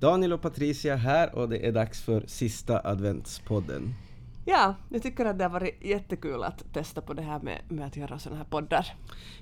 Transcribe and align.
Daniel 0.00 0.32
och 0.32 0.42
Patricia 0.42 0.96
här 0.96 1.34
och 1.34 1.48
det 1.48 1.66
är 1.66 1.72
dags 1.72 2.02
för 2.02 2.24
sista 2.26 2.80
adventspodden. 2.84 3.94
Ja, 4.48 4.74
jag 4.88 5.02
tycker 5.02 5.24
att 5.24 5.38
det 5.38 5.44
har 5.44 5.50
varit 5.50 5.84
jättekul 5.84 6.42
att 6.42 6.72
testa 6.72 7.00
på 7.00 7.14
det 7.14 7.22
här 7.22 7.40
med, 7.40 7.60
med 7.68 7.86
att 7.86 7.96
göra 7.96 8.18
sådana 8.18 8.38
här 8.38 8.44
poddar. 8.50 8.86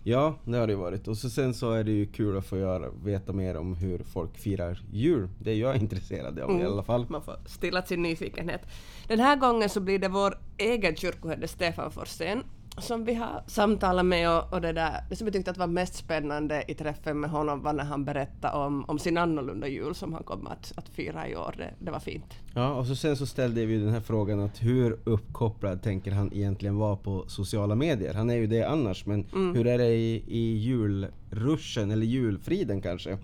Ja, 0.03 0.39
det 0.45 0.59
har 0.59 0.67
det 0.67 0.77
varit. 0.77 1.09
Och 1.09 1.17
så 1.17 1.31
sen 1.31 1.55
så 1.55 1.73
är 1.73 1.85
det 1.85 1.91
ju 1.91 2.07
kul 2.07 2.39
att 2.39 2.47
få 2.47 2.59
göra, 2.59 2.91
veta 3.05 3.33
mer 3.33 3.57
om 3.57 3.75
hur 3.75 3.99
folk 3.99 4.39
firar 4.39 4.83
jul. 4.93 5.29
Det 5.39 5.51
är 5.51 5.57
jag 5.57 5.77
intresserad 5.83 6.39
av 6.39 6.51
mm. 6.51 6.63
i 6.63 6.65
alla 6.65 6.83
fall. 6.83 7.07
Man 7.09 7.23
får 7.23 7.37
stilla 7.47 7.83
sin 7.83 8.03
nyfikenhet. 8.03 8.61
Den 9.09 9.21
här 9.21 9.37
gången 9.37 9.69
så 9.69 9.81
blir 9.81 9.99
det 9.99 10.09
vår 10.09 10.39
egen 10.59 10.97
kyrkoherde 10.97 11.49
Stefan 11.49 11.91
Forsén 11.91 12.43
som 12.79 13.05
vi 13.05 13.15
har 13.15 13.43
samtalat 13.47 14.07
med 14.07 14.31
och, 14.31 14.53
och 14.53 14.61
det, 14.61 14.73
där, 14.73 15.05
det 15.09 15.17
som 15.17 15.27
jag 15.27 15.35
tyckte 15.35 15.51
att 15.51 15.59
var 15.59 15.67
mest 15.67 15.95
spännande 15.95 16.65
i 16.69 16.75
träffen 16.75 17.21
med 17.21 17.31
honom 17.31 17.63
var 17.63 17.73
när 17.73 17.85
han 17.85 18.05
berättade 18.05 18.57
om, 18.57 18.85
om 18.85 18.99
sin 18.99 19.19
annorlunda 19.19 19.69
jul 19.69 19.95
som 19.95 20.13
han 20.13 20.23
kommer 20.23 20.51
att, 20.51 20.73
att 20.77 20.89
fira 20.89 21.29
i 21.29 21.37
år. 21.37 21.55
Det, 21.59 21.75
det, 21.79 21.91
var 21.91 22.01
fint. 22.01 22.35
Ja, 22.55 22.75
och 22.75 22.87
så 22.87 22.97
sen 22.97 23.17
så 23.17 23.27
ställde 23.27 23.67
vi 23.67 23.79
den 23.79 23.89
här 23.89 24.01
frågan 24.01 24.41
att 24.41 24.63
hur 24.63 24.99
uppkopplad 25.05 25.83
tänker 25.83 26.13
han 26.13 26.33
egentligen 26.33 26.77
vara 26.77 26.97
på 26.97 27.25
sociala 27.29 27.75
medier? 27.75 28.15
Han 28.15 28.31
är 28.31 28.35
ju 28.35 28.47
det 28.47 28.63
annars, 28.63 29.07
men 29.07 29.27
mm. 29.33 29.55
hur 29.55 29.67
är 29.67 29.79
det 29.79 29.95
i, 29.95 30.25
i 30.29 30.57
julruschen 30.57 31.91
eller 31.91 32.07
julfriden 32.07 32.83
kanske? 32.83 33.19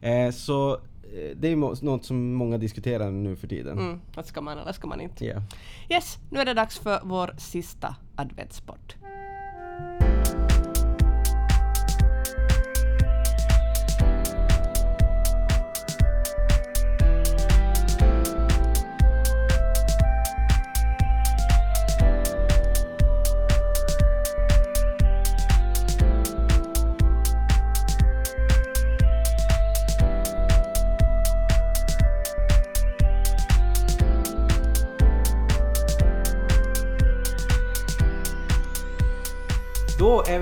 Eh, 0.00 0.30
så 0.30 0.80
det 1.36 1.48
är 1.48 1.84
något 1.84 2.04
som 2.04 2.34
många 2.34 2.58
diskuterar 2.58 3.10
nu 3.10 3.36
för 3.36 3.48
tiden. 3.48 3.78
Mm, 3.78 4.00
att 4.14 4.26
ska 4.26 4.40
man 4.40 4.58
eller 4.58 4.72
ska 4.72 4.86
man 4.86 5.00
inte? 5.00 5.24
Yeah. 5.24 5.42
Yes, 5.90 6.18
nu 6.30 6.40
är 6.40 6.44
det 6.44 6.54
dags 6.54 6.78
för 6.78 7.00
vår 7.04 7.34
sista 7.38 7.96
adventsport. 8.16 8.96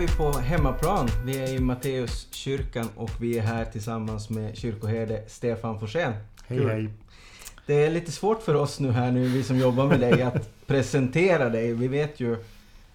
Vi 0.00 0.08
på 0.08 0.32
hemmaplan. 0.32 1.08
Vi 1.24 1.38
är 1.38 1.54
i 1.54 1.58
Matteuskyrkan 1.58 2.88
och 2.96 3.10
vi 3.20 3.38
är 3.38 3.42
här 3.42 3.64
tillsammans 3.64 4.30
med 4.30 4.56
kyrkoherde 4.56 5.24
Stefan 5.26 5.80
Forsén. 5.80 6.12
Hej 6.46 6.66
hej. 6.66 6.88
Det 7.66 7.74
är 7.74 7.90
lite 7.90 8.12
svårt 8.12 8.42
för 8.42 8.54
oss 8.54 8.80
nu 8.80 8.90
här 8.90 9.10
nu, 9.10 9.28
vi 9.28 9.42
som 9.42 9.58
jobbar 9.58 9.86
med 9.86 10.00
dig, 10.00 10.22
att 10.22 10.50
presentera 10.66 11.48
dig. 11.48 11.72
Vi 11.74 11.88
vet 11.88 12.20
ju 12.20 12.36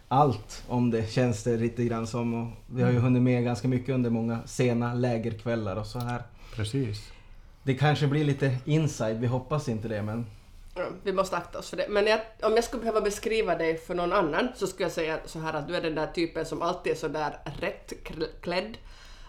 allt 0.08 0.64
om 0.68 0.92
det, 0.92 1.12
känns 1.12 1.44
det 1.44 1.58
lite 1.58 1.84
grann 1.86 2.08
som. 2.08 2.34
Och 2.34 2.52
vi 2.68 2.84
har 2.84 2.92
ju 2.92 3.00
hunnit 3.00 3.22
med 3.22 3.44
ganska 3.44 3.68
mycket 3.68 3.96
under 3.96 4.10
många 4.10 4.40
sena 4.46 4.94
lägerkvällar 4.94 5.76
och 5.76 5.88
så 5.88 6.00
här. 6.00 6.22
Precis. 6.56 7.12
Det 7.64 7.74
kanske 7.74 8.08
blir 8.08 8.26
lite 8.26 8.58
inside, 8.66 9.20
vi 9.20 9.28
hoppas 9.28 9.70
inte 9.70 9.88
det 9.88 10.02
men 10.02 10.26
Mm. 10.76 10.94
vi 11.04 11.14
måste 11.14 11.38
akta 11.38 11.60
oss 11.60 11.70
för 11.70 11.78
det. 11.78 11.88
Men 11.90 12.08
jag, 12.08 12.20
om 12.42 12.56
jag 12.56 12.64
skulle 12.64 12.82
behöva 12.82 13.02
beskriva 13.02 13.56
dig 13.56 13.78
för 13.78 13.96
någon 13.96 14.14
annan 14.14 14.48
så 14.56 14.68
skulle 14.68 14.86
jag 14.86 14.92
säga 14.92 15.20
så 15.26 15.40
här 15.40 15.54
att 15.54 15.68
du 15.68 15.76
är 15.76 15.82
den 15.82 15.96
där 15.96 16.08
typen 16.08 16.46
som 16.46 16.62
alltid 16.62 16.92
är 16.92 16.98
så 16.98 17.08
där 17.08 17.38
rätt 17.60 17.94
klädd 18.42 18.78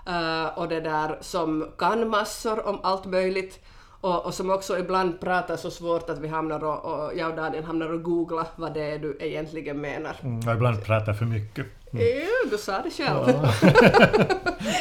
uh, 0.08 0.58
och 0.58 0.68
det 0.68 0.80
där 0.80 1.18
som 1.20 1.72
kan 1.78 2.08
massor 2.08 2.66
om 2.66 2.80
allt 2.82 3.04
möjligt 3.04 3.64
och, 4.00 4.26
och, 4.26 4.34
som 4.34 4.50
också 4.50 4.78
ibland 4.78 5.20
pratar 5.20 5.56
så 5.56 5.70
svårt 5.70 6.10
att 6.10 6.18
vi 6.18 6.28
hamnar 6.28 6.64
och, 6.64 6.84
och 6.84 7.12
jag 7.16 7.30
och 7.30 7.36
Daniel 7.36 7.64
hamnar 7.64 7.92
och 7.92 8.02
googlar 8.02 8.46
vad 8.56 8.74
det 8.74 8.90
är 8.90 8.98
du 8.98 9.16
egentligen 9.20 9.80
menar. 9.80 10.16
Mm, 10.22 10.48
och 10.48 10.54
ibland 10.54 10.84
pratar 10.84 11.12
för 11.12 11.24
mycket. 11.24 11.66
Mm. 11.92 12.06
Ja, 12.06 12.50
du 12.50 12.58
sa 12.58 12.82
det 12.82 12.90
själv. 12.90 13.28
Ja. 13.28 13.52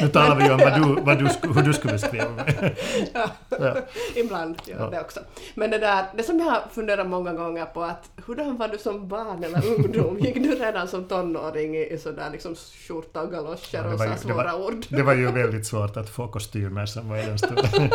nu 0.00 0.08
talar 0.08 0.36
vi 0.36 0.50
om 0.50 0.58
vad 0.58 0.74
du, 0.74 1.02
vad 1.02 1.18
du, 1.18 1.50
hur 1.54 1.62
du 1.62 1.72
skulle 1.72 1.92
beskriva 1.92 2.30
mig. 2.30 2.76
ja. 3.14 3.30
ja. 3.48 3.76
Ibland 4.16 4.56
gör 4.64 4.80
ja. 4.80 4.90
det 4.90 5.00
också. 5.00 5.20
Men 5.54 5.70
det 5.70 5.78
där, 5.78 6.04
det 6.16 6.22
som 6.22 6.38
jag 6.38 6.46
har 6.46 6.62
funderat 6.72 7.06
många 7.06 7.32
gånger 7.32 7.64
på 7.64 7.82
att 7.82 8.10
hurdan 8.26 8.56
var 8.56 8.68
du 8.68 8.78
som 8.78 9.08
barn 9.08 9.44
eller 9.44 9.66
ungdom? 9.66 10.18
Gick 10.20 10.34
du 10.34 10.54
redan 10.54 10.88
som 10.88 11.04
tonåring 11.04 11.76
i, 11.76 11.86
i 11.86 11.98
sådär 11.98 12.30
liksom 12.32 12.54
skjorta 12.54 13.22
och 13.22 13.30
galoscher 13.30 13.84
ja, 13.84 13.94
och 13.94 14.00
så 14.00 14.28
svåra 14.28 14.56
var, 14.56 14.66
ord? 14.66 14.86
Det 14.88 15.02
var 15.02 15.14
ju 15.14 15.32
väldigt 15.32 15.66
svårt 15.66 15.96
att 15.96 16.10
få 16.10 16.28
kostymer 16.28 16.86
som 16.86 17.08
var 17.08 17.16
i 17.16 17.26
den 17.26 17.38
stunden 17.38 17.90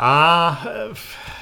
ah, 0.00 0.56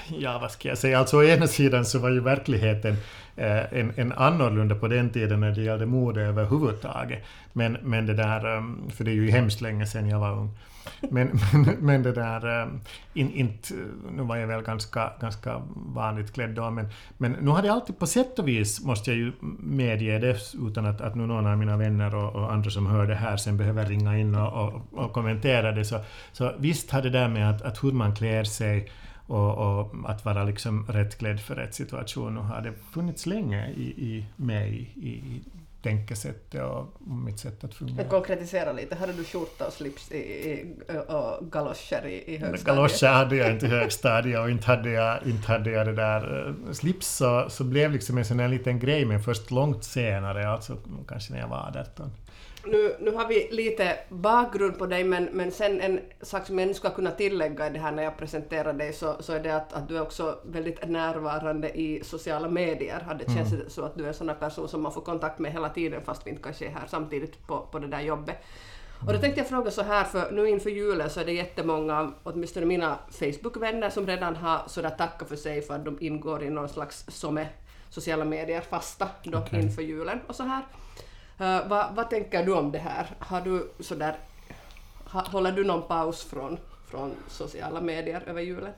ja, 0.08 0.38
vad 0.38 0.50
ska 0.50 0.68
jag 0.68 0.78
säga? 0.78 0.98
Alltså 0.98 1.16
å 1.16 1.24
ena 1.24 1.46
sidan 1.46 1.84
så 1.84 1.98
var 1.98 2.10
ju 2.10 2.20
verkligheten 2.20 2.96
eh, 3.36 3.72
en, 3.72 3.92
en 3.96 4.12
annorlunda 4.12 4.74
på 4.74 4.88
den 4.88 5.10
tiden 5.10 5.40
när 5.40 5.50
det 5.50 5.62
gällde 5.62 5.86
mode 5.86 6.22
överhuvudtaget. 6.22 7.24
Men, 7.52 7.78
men 7.82 8.06
det 8.06 8.14
där, 8.14 8.56
ehm, 8.56 8.90
för 8.96 9.04
det 9.04 9.10
är 9.10 9.14
ju 9.14 9.30
hemskt 9.30 9.60
länge 9.60 9.86
sedan 9.86 10.08
jag 10.08 10.18
var 10.18 10.32
ung. 10.32 10.50
Men, 11.10 11.38
men, 11.52 11.76
men 11.80 12.02
det 12.02 12.12
där, 12.12 12.62
eh, 12.62 12.68
in, 13.14 13.30
inte, 13.30 13.74
nu 14.12 14.22
var 14.22 14.36
jag 14.36 14.46
väl 14.46 14.62
ganska, 14.62 15.12
ganska 15.20 15.62
vanligt 15.74 16.32
klädd 16.32 16.50
då, 16.50 16.70
men, 16.70 16.88
men 17.18 17.32
nu 17.32 17.50
har 17.50 17.62
det 17.62 17.72
alltid 17.72 17.98
på 17.98 18.06
sätt 18.06 18.38
och 18.38 18.48
vis, 18.48 18.84
måste 18.84 19.10
jag 19.10 19.18
ju 19.18 19.32
medge 19.58 20.18
det, 20.18 20.36
utan 20.68 20.86
att, 20.86 21.00
att 21.00 21.14
nu 21.14 21.26
någon 21.26 21.46
av 21.46 21.58
mina 21.58 21.76
vänner 21.76 22.14
och, 22.14 22.36
och 22.36 22.52
andra 22.52 22.70
som 22.70 22.86
hör 22.86 23.06
det 23.06 23.14
här 23.14 23.36
sen 23.36 23.56
behöver 23.56 23.86
ringa 23.86 24.18
in 24.18 24.34
och, 24.34 24.64
och, 24.64 24.82
och 24.92 25.12
kommentera 25.12 25.72
det, 25.72 25.84
så, 25.84 26.00
så 26.32 26.52
visst 26.58 26.90
har 26.90 27.02
det 27.02 27.10
där 27.10 27.28
med 27.28 27.50
att, 27.50 27.62
att 27.62 27.84
hur 27.84 27.92
man 27.92 28.14
klär 28.14 28.44
sig 28.44 28.90
och, 29.26 29.80
och, 29.80 29.94
att 30.04 30.24
vara 30.24 30.44
liksom 30.44 30.86
rättklädd 30.86 31.40
för 31.40 31.54
rätt 31.54 31.74
situation 31.74 32.38
och 32.38 32.44
har 32.44 32.60
det 32.60 32.72
funnits 32.92 33.26
länge 33.26 33.70
i, 33.70 33.82
i 33.82 34.26
mig 34.36 34.92
i, 34.96 35.08
i 35.08 35.42
tänkesättet 35.82 36.62
och 36.62 37.08
mitt 37.08 37.38
sätt 37.38 37.64
att 37.64 37.74
fungera. 37.74 38.08
Konkretisera 38.08 38.72
lite, 38.72 38.94
hade 38.94 39.12
du 39.12 39.24
skjorta 39.24 39.66
och 39.66 39.72
slips 39.72 40.12
i, 40.12 40.16
i, 40.16 40.74
och 41.08 41.52
galoscher 41.52 42.06
i, 42.06 42.34
i 42.34 42.36
högstadiet? 42.36 42.64
Galoscher 42.64 43.06
hade 43.06 43.36
jag 43.36 43.50
inte 43.50 43.66
i 43.66 43.68
högstadiet 43.68 44.40
och 44.40 44.50
inte 44.50 44.66
hade 44.66 44.90
jag, 44.90 45.26
inte 45.26 45.52
hade 45.52 45.70
jag 45.70 45.86
det 45.86 45.94
där. 45.94 46.48
Eh, 46.48 46.72
slips 46.72 47.16
så, 47.16 47.46
så 47.48 47.64
blev 47.64 47.92
liksom 47.92 48.18
en 48.18 48.24
sån 48.24 48.40
här 48.40 48.48
liten 48.48 48.78
grej 48.78 49.04
men 49.04 49.22
först 49.22 49.50
långt 49.50 49.84
senare, 49.84 50.48
alltså 50.48 50.76
kanske 51.08 51.32
när 51.32 51.40
jag 51.40 51.48
var 51.48 51.76
18 51.80 52.10
nu, 52.64 52.96
nu 53.00 53.10
har 53.10 53.28
vi 53.28 53.48
lite 53.50 53.98
bakgrund 54.08 54.78
på 54.78 54.86
dig, 54.86 55.04
men, 55.04 55.24
men 55.24 55.52
sen 55.52 55.80
en 55.80 56.00
sak 56.20 56.46
som 56.46 56.58
jag 56.58 56.68
nu 56.68 56.74
ska 56.74 56.90
kunna 56.90 57.10
tillägga 57.10 57.66
i 57.66 57.70
det 57.70 57.78
här 57.78 57.92
när 57.92 58.02
jag 58.02 58.16
presenterar 58.16 58.72
dig, 58.72 58.92
så, 58.92 59.16
så 59.20 59.32
är 59.32 59.40
det 59.40 59.56
att, 59.56 59.72
att 59.72 59.88
du 59.88 59.96
är 59.96 60.02
också 60.02 60.38
väldigt 60.44 60.88
närvarande 60.88 61.78
i 61.78 62.04
sociala 62.04 62.48
medier. 62.48 63.16
Det 63.18 63.32
känns 63.32 63.52
mm. 63.52 63.70
så 63.70 63.84
att 63.84 63.94
du 63.94 64.04
är 64.04 64.08
en 64.08 64.14
sån 64.14 64.30
person 64.40 64.68
som 64.68 64.82
man 64.82 64.92
får 64.92 65.00
kontakt 65.00 65.38
med 65.38 65.52
hela 65.52 65.68
tiden, 65.68 66.02
fast 66.04 66.26
vi 66.26 66.30
inte 66.30 66.42
kanske 66.42 66.66
är 66.66 66.70
här 66.70 66.86
samtidigt 66.86 67.46
på, 67.46 67.68
på 67.72 67.78
det 67.78 67.86
där 67.86 68.00
jobbet. 68.00 68.36
Och 69.06 69.12
då 69.12 69.18
tänkte 69.18 69.40
jag 69.40 69.48
fråga 69.48 69.70
så 69.70 69.82
här, 69.82 70.04
för 70.04 70.30
nu 70.30 70.48
inför 70.48 70.70
julen 70.70 71.10
så 71.10 71.20
är 71.20 71.24
det 71.24 71.32
jättemånga, 71.32 72.12
åtminstone 72.22 72.66
mina 72.66 72.98
Facebook-vänner, 73.10 73.90
som 73.90 74.06
redan 74.06 74.36
har 74.36 74.62
sådär 74.66 74.90
tackat 74.90 75.28
för 75.28 75.36
sig 75.36 75.62
för 75.62 75.74
att 75.74 75.84
de 75.84 75.98
ingår 76.00 76.42
i 76.42 76.50
någon 76.50 76.68
slags 76.68 77.04
som 77.08 77.38
är 77.38 77.48
sociala 77.90 78.24
medier 78.24 78.60
fasta 78.60 79.08
då 79.22 79.38
okay. 79.38 79.62
inför 79.62 79.82
julen 79.82 80.20
och 80.26 80.34
så 80.34 80.42
här. 80.42 80.62
Uh, 81.40 81.68
vad, 81.68 81.94
vad 81.94 82.10
tänker 82.10 82.46
du 82.46 82.54
om 82.54 82.72
det 82.72 82.78
här? 82.78 83.06
Har 83.18 83.40
du 83.40 83.70
sådär, 83.80 84.16
ha, 85.04 85.20
håller 85.20 85.52
du 85.52 85.64
någon 85.64 85.88
paus 85.88 86.24
från, 86.24 86.58
från 86.90 87.14
sociala 87.28 87.80
medier 87.80 88.22
över 88.26 88.42
julen? 88.42 88.72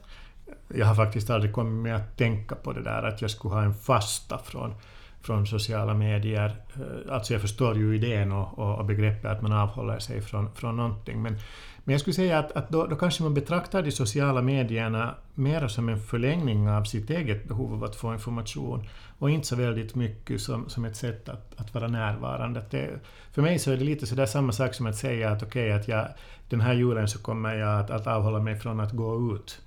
Jag 0.69 0.87
har 0.87 0.95
faktiskt 0.95 1.31
aldrig 1.31 1.53
kommit 1.53 1.83
med 1.83 1.97
att 1.97 2.17
tänka 2.17 2.55
på 2.55 2.73
det 2.73 2.83
där 2.83 3.03
att 3.03 3.23
jag 3.23 3.31
skulle 3.31 3.55
ha 3.55 3.63
en 3.63 3.75
fasta 3.75 4.39
från, 4.39 4.75
från 5.23 5.47
sociala 5.47 5.95
medier. 5.95 6.57
Eh, 6.75 7.15
alltså 7.15 7.33
jag 7.33 7.43
förstår 7.43 7.77
ju 7.77 7.97
idén 7.97 8.33
och, 8.33 8.79
och 8.79 8.85
begreppet 8.85 9.31
att 9.31 9.43
man 9.43 9.53
avhåller 9.53 9.99
sig 9.99 10.21
från, 10.21 10.55
från 10.55 10.77
någonting 10.77 11.23
men 11.23 11.39
men 11.85 11.93
jag 11.93 12.01
skulle 12.01 12.15
säga 12.15 12.39
att, 12.39 12.53
att 12.53 12.69
då, 12.69 12.87
då, 12.87 12.97
kanske 12.97 13.23
man 13.23 13.35
betraktar 13.35 13.83
de 13.83 13.91
sociala 13.91 14.43
medierna 14.43 15.15
mer 15.35 15.69
som 15.69 15.89
en 15.89 16.01
förlängning 16.01 16.71
av 16.71 16.85
sitt 16.85 17.11
eget 17.11 17.49
behov 17.49 17.73
av 17.73 17.85
att 17.85 17.97
få 17.97 18.13
information 18.13 18.89
och 19.19 19.31
inte 19.31 19.47
så 19.47 19.57
väldigt 19.57 19.95
mycket 19.95 20.41
som, 20.41 20.69
som 20.69 20.85
ett 20.85 20.97
sätt 20.97 21.29
att, 21.29 21.61
att 21.61 21.75
vara 21.75 21.89
närvarande. 21.89 22.61
Att 22.61 22.71
det, 22.71 23.01
för 23.33 23.43
mig 23.43 23.59
så 23.59 23.71
är 23.71 23.77
det 23.77 23.85
lite 23.85 24.07
sådär 24.07 24.27
samma 24.27 24.53
sak 24.53 24.75
som 24.75 24.87
att 24.87 24.97
säga 24.97 25.31
att 25.31 25.43
okej, 25.43 25.67
okay, 25.67 25.81
att 25.81 25.89
jag, 25.89 26.09
den 26.49 26.61
här 26.61 26.75
julen 26.75 27.09
så 27.09 27.19
kommer 27.19 27.55
jag 27.55 27.81
att, 27.81 27.91
att 27.91 28.07
avhålla 28.07 28.39
mig 28.39 28.57
från 28.57 28.81
att 28.81 28.93
gå 28.93 29.35
ut 29.35 29.61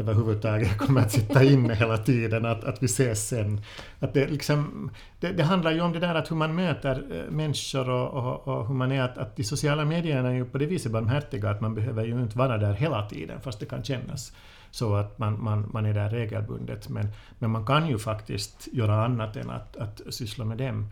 överhuvudtaget 0.00 0.78
kommer 0.78 1.00
att 1.00 1.12
sitta 1.12 1.44
inne 1.44 1.74
hela 1.74 1.98
tiden, 1.98 2.44
att, 2.44 2.64
att 2.64 2.82
vi 2.82 2.86
ses 2.86 3.28
sen. 3.28 3.60
Att 3.98 4.14
det, 4.14 4.26
liksom, 4.26 4.90
det, 5.20 5.32
det 5.32 5.42
handlar 5.42 5.72
ju 5.72 5.80
om 5.80 5.92
det 5.92 6.00
där 6.00 6.14
att 6.14 6.30
hur 6.30 6.36
man 6.36 6.54
möter 6.54 7.04
eh, 7.10 7.30
människor 7.30 7.90
och, 7.90 8.08
och, 8.12 8.48
och, 8.48 8.66
hur 8.66 8.74
man 8.74 8.92
är, 8.92 9.02
att, 9.02 9.18
att 9.18 9.36
de 9.36 9.44
sociala 9.44 9.84
medierna 9.84 10.28
är 10.28 10.34
ju 10.34 10.44
på 10.44 10.58
det 10.58 10.66
viset 10.66 10.92
barmhärtiga 10.92 11.50
att 11.50 11.60
man 11.60 11.74
behöver 11.74 12.04
ju 12.04 12.20
inte 12.22 12.38
vara 12.38 12.58
där 12.58 12.72
hela 12.72 13.08
tiden, 13.08 13.40
fast 13.40 13.60
det 13.60 13.66
kan 13.66 13.84
kännas 13.84 14.32
så 14.70 14.94
att 14.94 15.18
man, 15.18 15.42
man, 15.44 15.70
man 15.72 15.86
är 15.86 15.94
där 15.94 16.10
regelbundet. 16.10 16.88
Men, 16.88 17.08
men 17.38 17.50
man 17.50 17.66
kan 17.66 17.88
ju 17.88 17.98
faktiskt 17.98 18.68
göra 18.72 19.04
annat 19.04 19.36
än 19.36 19.50
att, 19.50 19.76
att 19.76 20.00
syssla 20.10 20.44
med 20.44 20.58
dem. 20.58 20.90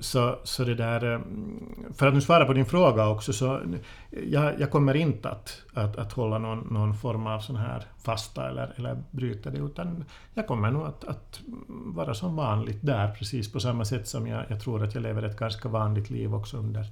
Så, 0.00 0.38
så 0.44 0.64
det 0.64 0.74
där, 0.74 1.12
eh, 1.12 1.20
för 1.94 2.06
att 2.06 2.14
nu 2.14 2.20
svara 2.20 2.44
på 2.44 2.52
din 2.52 2.66
fråga 2.66 3.08
också, 3.08 3.32
så 3.32 3.60
jag, 4.26 4.60
jag 4.60 4.70
kommer 4.70 4.96
inte 4.96 5.30
att, 5.30 5.62
att, 5.74 5.96
att 5.96 6.12
hålla 6.12 6.38
någon, 6.38 6.58
någon 6.70 6.94
form 6.94 7.26
av 7.26 7.40
sån 7.40 7.56
här 7.56 7.86
fasta 8.02 8.48
eller, 8.48 8.74
eller 8.76 9.02
bryta 9.10 9.50
det, 9.50 9.58
utan 9.58 10.04
jag 10.34 10.46
kommer 10.46 10.70
nog 10.70 10.86
att, 10.86 11.04
att 11.04 11.40
vara 11.68 12.14
som 12.14 12.36
vanligt 12.36 12.78
där, 12.80 13.14
precis 13.18 13.52
på 13.52 13.60
samma 13.60 13.84
sätt 13.84 14.08
som 14.08 14.26
jag, 14.26 14.44
jag 14.48 14.60
tror 14.60 14.84
att 14.84 14.94
jag 14.94 15.02
lever 15.02 15.22
ett 15.22 15.38
ganska 15.38 15.68
vanligt 15.68 16.10
liv 16.10 16.34
också 16.34 16.56
under, 16.56 16.86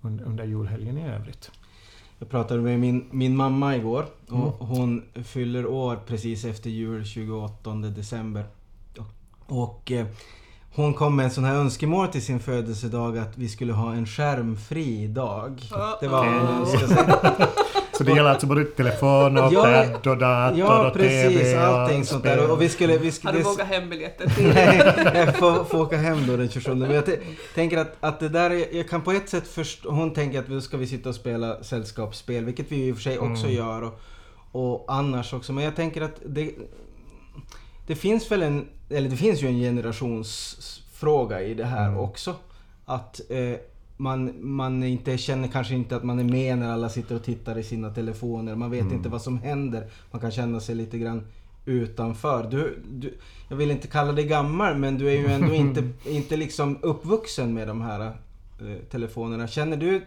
under, 0.00 0.24
under 0.24 0.44
julhelgen 0.44 0.98
i 0.98 1.08
övrigt. 1.08 1.50
Jag 2.18 2.30
pratade 2.30 2.60
med 2.60 2.80
min, 2.80 3.08
min 3.10 3.36
mamma 3.36 3.76
igår 3.76 4.04
och 4.28 4.36
mm. 4.36 4.52
hon 4.58 5.02
fyller 5.24 5.66
år 5.66 5.96
precis 6.06 6.44
efter 6.44 6.70
jul, 6.70 7.04
28 7.04 7.74
december. 7.74 8.44
Och 9.46 9.92
eh, 9.92 10.06
hon 10.74 10.94
kom 10.94 11.16
med 11.16 11.24
en 11.24 11.30
sån 11.30 11.44
här 11.44 11.54
önskemål 11.54 12.08
till 12.08 12.22
sin 12.24 12.40
födelsedag 12.40 13.18
att 13.18 13.38
vi 13.38 13.48
skulle 13.48 13.72
ha 13.72 13.92
en 13.92 14.06
skärmfri 14.06 15.06
dag. 15.06 15.62
Det 16.00 16.08
var 16.08 16.26
vad 16.26 16.34
hon 16.34 16.60
önskade 16.60 17.48
Så 17.92 18.04
det 18.04 18.12
gäller 18.12 18.30
alltså 18.30 18.46
både 18.46 18.64
telefon 18.64 19.38
och 19.38 19.52
ja, 19.52 19.62
pad 19.62 20.06
och 20.06 20.18
dator 20.18 20.58
ja, 20.58 20.86
och 20.86 20.92
precis, 20.92 21.36
TV 21.36 21.58
och 21.58 21.64
allting 21.64 22.04
sånt 22.04 22.24
där. 22.24 22.50
Och 22.50 22.62
vi 22.62 22.68
skulle, 22.68 22.98
vi 22.98 23.12
skulle, 23.12 23.32
Har 23.32 23.38
du 23.38 23.44
vågat 23.44 23.66
hembiljetter? 23.66 24.32
Nej, 24.54 25.26
jag 25.26 25.36
får, 25.36 25.64
får 25.64 25.80
åka 25.80 25.96
hem 25.96 26.26
då 26.26 26.36
den 26.36 26.48
27. 26.48 26.74
Men 26.74 26.90
jag 26.90 27.04
tänker 27.54 27.78
att, 27.78 27.96
att 28.00 28.20
det 28.20 28.28
där, 28.28 28.76
jag 28.76 28.88
kan 28.88 29.02
på 29.02 29.12
ett 29.12 29.28
sätt 29.28 29.48
förstå, 29.48 29.90
hon 29.90 30.12
tänker 30.12 30.38
att 30.38 30.48
vi 30.48 30.60
ska 30.60 30.76
vi 30.76 30.86
sitta 30.86 31.08
och 31.08 31.14
spela 31.14 31.62
sällskapsspel, 31.62 32.44
vilket 32.44 32.72
vi 32.72 32.88
i 32.88 32.92
och 32.92 32.96
för 32.96 33.02
sig 33.02 33.18
också 33.18 33.44
mm. 33.44 33.56
gör. 33.56 33.82
Och, 33.82 34.00
och 34.52 34.84
annars 34.88 35.32
också. 35.32 35.52
Men 35.52 35.64
jag 35.64 35.76
tänker 35.76 36.02
att 36.02 36.16
det, 36.26 36.52
det 37.86 37.94
finns 37.94 38.30
väl 38.30 38.42
en, 38.42 38.68
eller 38.88 39.08
det 39.08 39.16
finns 39.16 39.42
ju 39.42 39.46
en 39.46 39.58
generationsfråga 39.58 41.42
i 41.42 41.54
det 41.54 41.64
här 41.64 41.88
mm. 41.88 42.00
också. 42.00 42.34
Att 42.84 43.20
eh, 43.30 43.54
man, 43.96 44.32
man 44.40 44.82
inte 44.82 45.18
känner 45.18 45.48
kanske 45.48 45.74
inte 45.74 45.96
att 45.96 46.04
man 46.04 46.18
är 46.18 46.24
med 46.24 46.58
när 46.58 46.72
alla 46.72 46.88
sitter 46.88 47.14
och 47.14 47.24
tittar 47.24 47.58
i 47.58 47.62
sina 47.62 47.90
telefoner. 47.90 48.54
Man 48.54 48.70
vet 48.70 48.80
mm. 48.80 48.94
inte 48.94 49.08
vad 49.08 49.22
som 49.22 49.38
händer. 49.38 49.86
Man 50.10 50.20
kan 50.20 50.30
känna 50.30 50.60
sig 50.60 50.74
lite 50.74 50.98
grann 50.98 51.26
utanför. 51.64 52.50
Du, 52.50 52.82
du, 52.90 53.14
jag 53.48 53.56
vill 53.56 53.70
inte 53.70 53.88
kalla 53.88 54.12
dig 54.12 54.24
gammal 54.24 54.78
men 54.78 54.98
du 54.98 55.08
är 55.08 55.16
ju 55.16 55.26
ändå 55.26 55.54
inte, 55.54 55.88
inte 56.04 56.36
liksom 56.36 56.78
uppvuxen 56.82 57.54
med 57.54 57.68
de 57.68 57.80
här 57.80 58.00
eh, 58.00 58.76
telefonerna. 58.90 59.46
Känner 59.48 59.76
du 59.76 60.02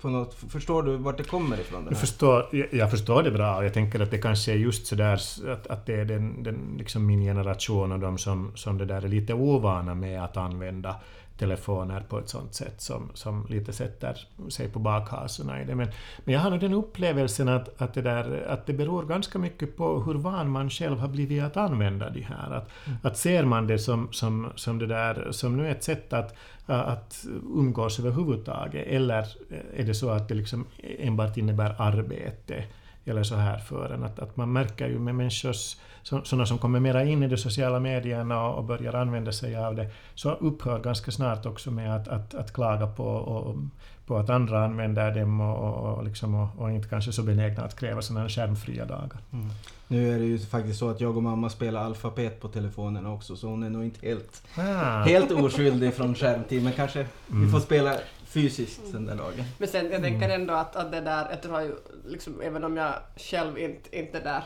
på 0.00 0.08
något, 0.08 0.34
förstår 0.34 0.82
du 0.82 0.96
vart 0.96 1.18
det 1.18 1.24
kommer 1.24 1.60
ifrån? 1.60 1.86
Jag 1.90 2.00
förstår, 2.00 2.46
jag, 2.52 2.66
jag, 2.70 2.90
förstår 2.90 3.22
det 3.22 3.30
bra. 3.30 3.64
Jag 3.64 3.74
tänker 3.74 4.00
att 4.00 4.10
det 4.10 4.18
kanske 4.18 4.52
är 4.52 4.56
just 4.56 4.86
sådär 4.86 5.20
att, 5.52 5.66
att 5.66 5.86
det 5.86 5.94
är 5.94 6.04
den, 6.04 6.42
den, 6.42 6.74
liksom 6.78 7.06
min 7.06 7.20
generation 7.20 7.92
och 7.92 7.98
de 7.98 8.18
som, 8.18 8.52
som 8.54 8.78
det 8.78 8.84
där 8.84 9.04
är 9.04 9.08
lite 9.08 9.34
ovana 9.34 9.94
med 9.94 10.24
att 10.24 10.36
använda 10.36 10.96
telefoner 11.40 12.00
på 12.00 12.18
ett 12.18 12.28
sånt 12.28 12.54
sätt 12.54 12.80
som, 12.80 13.10
som 13.14 13.46
lite 13.48 13.72
sätter 13.72 14.26
sig 14.48 14.68
på 14.68 14.78
bakhasorna 14.78 15.62
i 15.62 15.64
det. 15.64 15.74
Men, 15.74 15.88
men 16.24 16.34
jag 16.34 16.40
har 16.40 16.50
nog 16.50 16.60
den 16.60 16.72
upplevelsen 16.72 17.48
att, 17.48 17.82
att, 17.82 17.94
det 17.94 18.02
där, 18.02 18.46
att 18.48 18.66
det 18.66 18.72
beror 18.72 19.06
ganska 19.06 19.38
mycket 19.38 19.76
på 19.76 20.02
hur 20.02 20.14
van 20.14 20.50
man 20.50 20.70
själv 20.70 20.98
har 20.98 21.08
blivit 21.08 21.42
att 21.42 21.56
använda 21.56 22.10
de 22.10 22.20
här. 22.20 22.50
Att, 22.50 22.68
mm. 22.86 22.98
att 23.02 23.18
ser 23.18 23.44
man 23.44 23.66
det 23.66 23.78
som, 23.78 24.12
som, 24.12 24.52
som, 24.56 24.78
det 24.78 24.86
där, 24.86 25.28
som 25.30 25.56
nu 25.56 25.70
ett 25.70 25.84
sätt 25.84 26.12
att, 26.12 26.34
att 26.66 27.26
umgås 27.54 27.98
överhuvudtaget, 27.98 28.86
eller 28.86 29.26
är 29.76 29.84
det 29.84 29.94
så 29.94 30.10
att 30.10 30.28
det 30.28 30.34
liksom 30.34 30.66
enbart 30.98 31.36
innebär 31.36 31.74
arbete 31.78 32.64
eller 33.04 33.22
så 33.22 33.34
här 33.34 33.58
för 33.58 33.90
en. 33.90 34.04
Att, 34.04 34.18
att 34.18 34.36
man 34.36 34.52
märker 34.52 34.88
ju 34.88 34.98
med 34.98 35.14
människors, 35.14 35.76
sådana 36.24 36.46
som 36.46 36.58
kommer 36.58 36.80
mera 36.80 37.04
in 37.04 37.22
i 37.22 37.28
de 37.28 37.36
sociala 37.36 37.80
medierna 37.80 38.46
och, 38.46 38.58
och 38.58 38.64
börjar 38.64 38.92
använda 38.92 39.32
sig 39.32 39.56
av 39.56 39.74
det, 39.74 39.90
så 40.14 40.30
upphör 40.30 40.78
ganska 40.78 41.10
snart 41.10 41.46
också 41.46 41.70
med 41.70 41.96
att, 41.96 42.08
att, 42.08 42.34
att 42.34 42.52
klaga 42.52 42.86
på, 42.86 43.04
och, 43.04 43.56
på 44.06 44.16
att 44.16 44.30
andra 44.30 44.64
använder 44.64 45.14
dem 45.14 45.40
och, 45.40 45.96
och, 45.96 46.04
liksom, 46.04 46.34
och, 46.34 46.48
och 46.58 46.70
inte 46.70 46.88
kanske 46.88 47.12
så 47.12 47.22
benägna 47.22 47.62
att 47.62 47.80
kräva 47.80 48.02
sådana 48.02 48.28
skärmfria 48.28 48.84
dagar. 48.84 49.18
Mm. 49.32 49.50
Nu 49.88 50.14
är 50.14 50.18
det 50.18 50.24
ju 50.24 50.38
faktiskt 50.38 50.78
så 50.78 50.90
att 50.90 51.00
jag 51.00 51.16
och 51.16 51.22
mamma 51.22 51.50
spelar 51.50 51.84
alfabet 51.84 52.40
på 52.40 52.48
telefonen 52.48 53.06
också, 53.06 53.36
så 53.36 53.48
hon 53.48 53.62
är 53.62 53.70
nog 53.70 53.84
inte 53.84 54.06
helt, 54.06 54.42
ah. 54.56 55.02
helt 55.02 55.30
oskyldig 55.30 55.94
från 55.94 56.14
skärmtid, 56.14 56.64
men 56.64 56.72
kanske 56.72 57.00
mm. 57.00 57.44
vi 57.44 57.52
får 57.52 57.60
spela 57.60 57.94
fysiskt 58.24 58.92
den 58.92 59.06
där 59.06 59.16
dagen. 59.16 59.44
Men 59.58 59.68
sen, 59.68 59.90
jag 59.92 60.02
tänker 60.02 60.28
mm. 60.28 60.40
ändå 60.40 60.54
att, 60.54 60.76
att 60.76 60.92
det 60.92 61.00
där, 61.00 61.26
jag 61.30 61.42
tror 61.42 61.60
ju, 61.60 61.74
liksom, 62.06 62.40
även 62.40 62.64
om 62.64 62.76
jag 62.76 62.92
själv 63.16 63.58
inte, 63.58 63.98
inte 63.98 64.20
där 64.20 64.42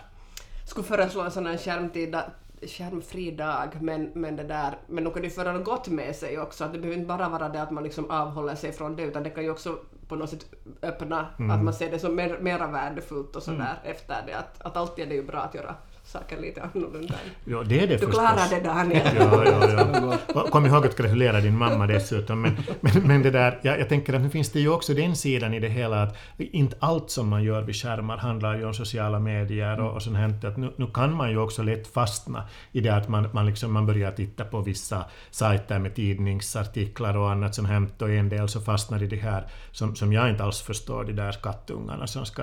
skulle 0.65 0.87
föreslå 0.87 1.23
en 1.23 1.31
sån 1.31 1.47
här 1.47 1.57
skärmtid, 1.57 2.17
skärmfri 2.63 3.31
dag, 3.31 3.79
men, 3.81 4.11
men 4.15 4.37
det 4.37 4.43
där, 4.43 4.77
men 4.87 5.05
nog 5.05 5.15
kan 5.15 5.23
det 5.23 5.31
föra 5.31 5.53
något 5.53 5.65
gott 5.65 5.89
med 5.89 6.17
sig 6.17 6.39
också, 6.39 6.65
att 6.65 6.73
det 6.73 6.79
behöver 6.79 6.97
inte 6.97 7.09
bara 7.09 7.29
vara 7.29 7.49
det 7.49 7.63
att 7.63 7.71
man 7.71 7.85
liksom 7.85 8.11
avhåller 8.11 8.55
sig 8.55 8.73
från 8.73 8.97
det, 8.97 9.03
utan 9.03 9.23
det 9.23 9.31
kan 9.31 9.45
ju 9.45 9.51
också 9.51 9.79
på 10.09 10.17
något 10.17 10.31
sätt 10.31 10.47
öppna, 10.83 11.27
mm. 11.39 11.51
att 11.51 11.65
man 11.65 11.75
ser 11.75 11.91
det 11.91 11.99
som 11.99 12.15
mer, 12.15 12.39
mera 12.41 12.67
värdefullt 12.67 13.37
och 13.37 13.43
sådär 13.43 13.79
mm. 13.83 13.93
efter 13.97 14.27
det, 14.27 14.35
att, 14.35 14.63
att 14.63 14.77
alltid 14.77 15.05
är 15.05 15.09
det 15.09 15.15
ju 15.15 15.23
bra 15.23 15.41
att 15.41 15.55
göra 15.55 15.75
saker 16.05 16.41
lite 16.41 16.63
annorlunda. 16.63 17.15
Ja, 17.45 17.63
det 17.63 17.81
är 17.81 17.87
det 17.87 17.97
Du 17.97 18.07
klarar 18.07 18.51
det 18.51 18.61
Daniel. 18.61 19.17
Ja, 19.17 19.45
ja, 19.45 20.19
ja. 20.35 20.47
Kom 20.51 20.67
ihåg 20.67 20.87
att 20.87 20.97
gratulera 20.97 21.41
din 21.41 21.59
mamma 21.59 21.87
dessutom. 21.87 22.43
Men, 22.43 22.57
men, 22.81 22.93
men 23.03 23.23
det 23.23 23.31
där, 23.31 23.61
jag, 23.63 23.81
jag 23.81 23.89
tänker 23.89 24.15
att 24.15 24.21
nu 24.21 24.31
finns 24.31 24.53
det 24.53 24.61
ju 24.61 24.69
också 24.69 24.95
den 24.95 25.17
sidan 25.17 25.55
i 25.55 25.61
det 25.61 25.69
hela 25.69 26.03
att 26.03 26.17
inte 26.39 26.77
allt 26.79 27.11
som 27.11 27.29
man 27.29 27.45
gör 27.45 27.63
vid 27.63 27.77
skärmar 27.77 28.17
handlar 28.17 28.59
ju 28.59 28.65
om 28.65 28.75
sociala 28.75 29.19
medier 29.19 29.81
och, 29.81 29.95
och 29.95 30.03
sånt 30.03 30.17
här. 30.17 30.49
Att 30.49 30.57
nu, 30.57 30.73
nu 30.77 30.87
kan 30.87 31.15
man 31.15 31.31
ju 31.31 31.39
också 31.39 31.63
lätt 31.63 31.87
fastna 31.87 32.49
i 32.73 32.81
det 32.81 32.97
att 32.97 33.09
man, 33.09 33.29
man, 33.33 33.47
liksom, 33.47 33.73
man 33.73 33.87
börjar 33.87 34.13
titta 34.13 34.45
på 34.45 34.61
vissa 34.61 35.05
sajter 35.31 35.79
med 35.79 35.95
tidningsartiklar 35.95 37.17
och 37.17 37.31
annat 37.31 37.55
som 37.55 37.65
hänt 37.65 38.03
och 38.03 38.11
en 38.11 38.29
del 38.29 38.49
så 38.49 38.61
fastnar 38.61 39.03
i 39.03 39.07
det 39.07 39.17
här 39.17 39.47
som, 39.71 39.97
som 39.97 40.13
jag 40.13 40.31
inte 40.31 40.45
alls 40.45 40.61
förstår, 40.61 41.05
de 41.05 41.13
där 41.13 41.33
kattungarna 41.33 42.07
som 42.07 42.27
ska 42.27 42.43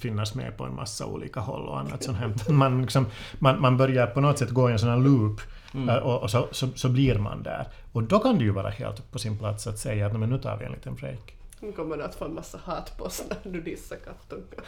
finnas 0.00 0.34
med 0.34 0.56
på 0.56 0.64
en 0.64 0.74
massa 0.74 1.06
olika 1.06 1.40
håll 1.40 1.68
och 1.68 1.80
annat 1.80 2.04
sånt 2.04 2.18
här. 2.18 2.52
Man 2.52 2.89
liksom, 2.90 3.06
man, 3.38 3.60
man 3.60 3.76
börjar 3.76 4.06
på 4.06 4.20
något 4.20 4.38
sätt 4.38 4.50
gå 4.50 4.70
i 4.70 4.72
en 4.72 4.78
sån 4.78 4.88
här 4.88 4.96
loop 4.96 5.40
mm. 5.74 5.88
Eh, 5.88 5.96
och, 5.96 6.22
och 6.22 6.30
så, 6.30 6.48
så, 6.50 6.68
så, 6.74 6.88
blir 6.88 7.18
man 7.18 7.42
där. 7.42 7.66
Och 7.92 8.02
då 8.02 8.18
kan 8.18 8.38
det 8.38 8.44
ju 8.44 8.50
vara 8.50 8.70
helt 8.70 9.12
på 9.12 9.18
sin 9.18 9.38
plats 9.38 9.66
att 9.66 9.78
säga 9.78 10.06
att 10.06 10.20
men 10.20 10.30
nu 10.30 10.38
tar 10.38 10.56
vi 10.56 10.64
en 10.64 10.72
liten 10.72 10.94
break. 10.94 11.34
Nu 11.60 11.72
kommer 11.72 11.96
du 11.96 12.02
att 12.02 12.14
få 12.14 12.24
en 12.24 12.34
massa 12.34 12.58
hatpost 12.64 13.24
när 13.42 13.52
du 13.52 13.60
dissar 13.60 13.96
kattungar. 13.96 14.64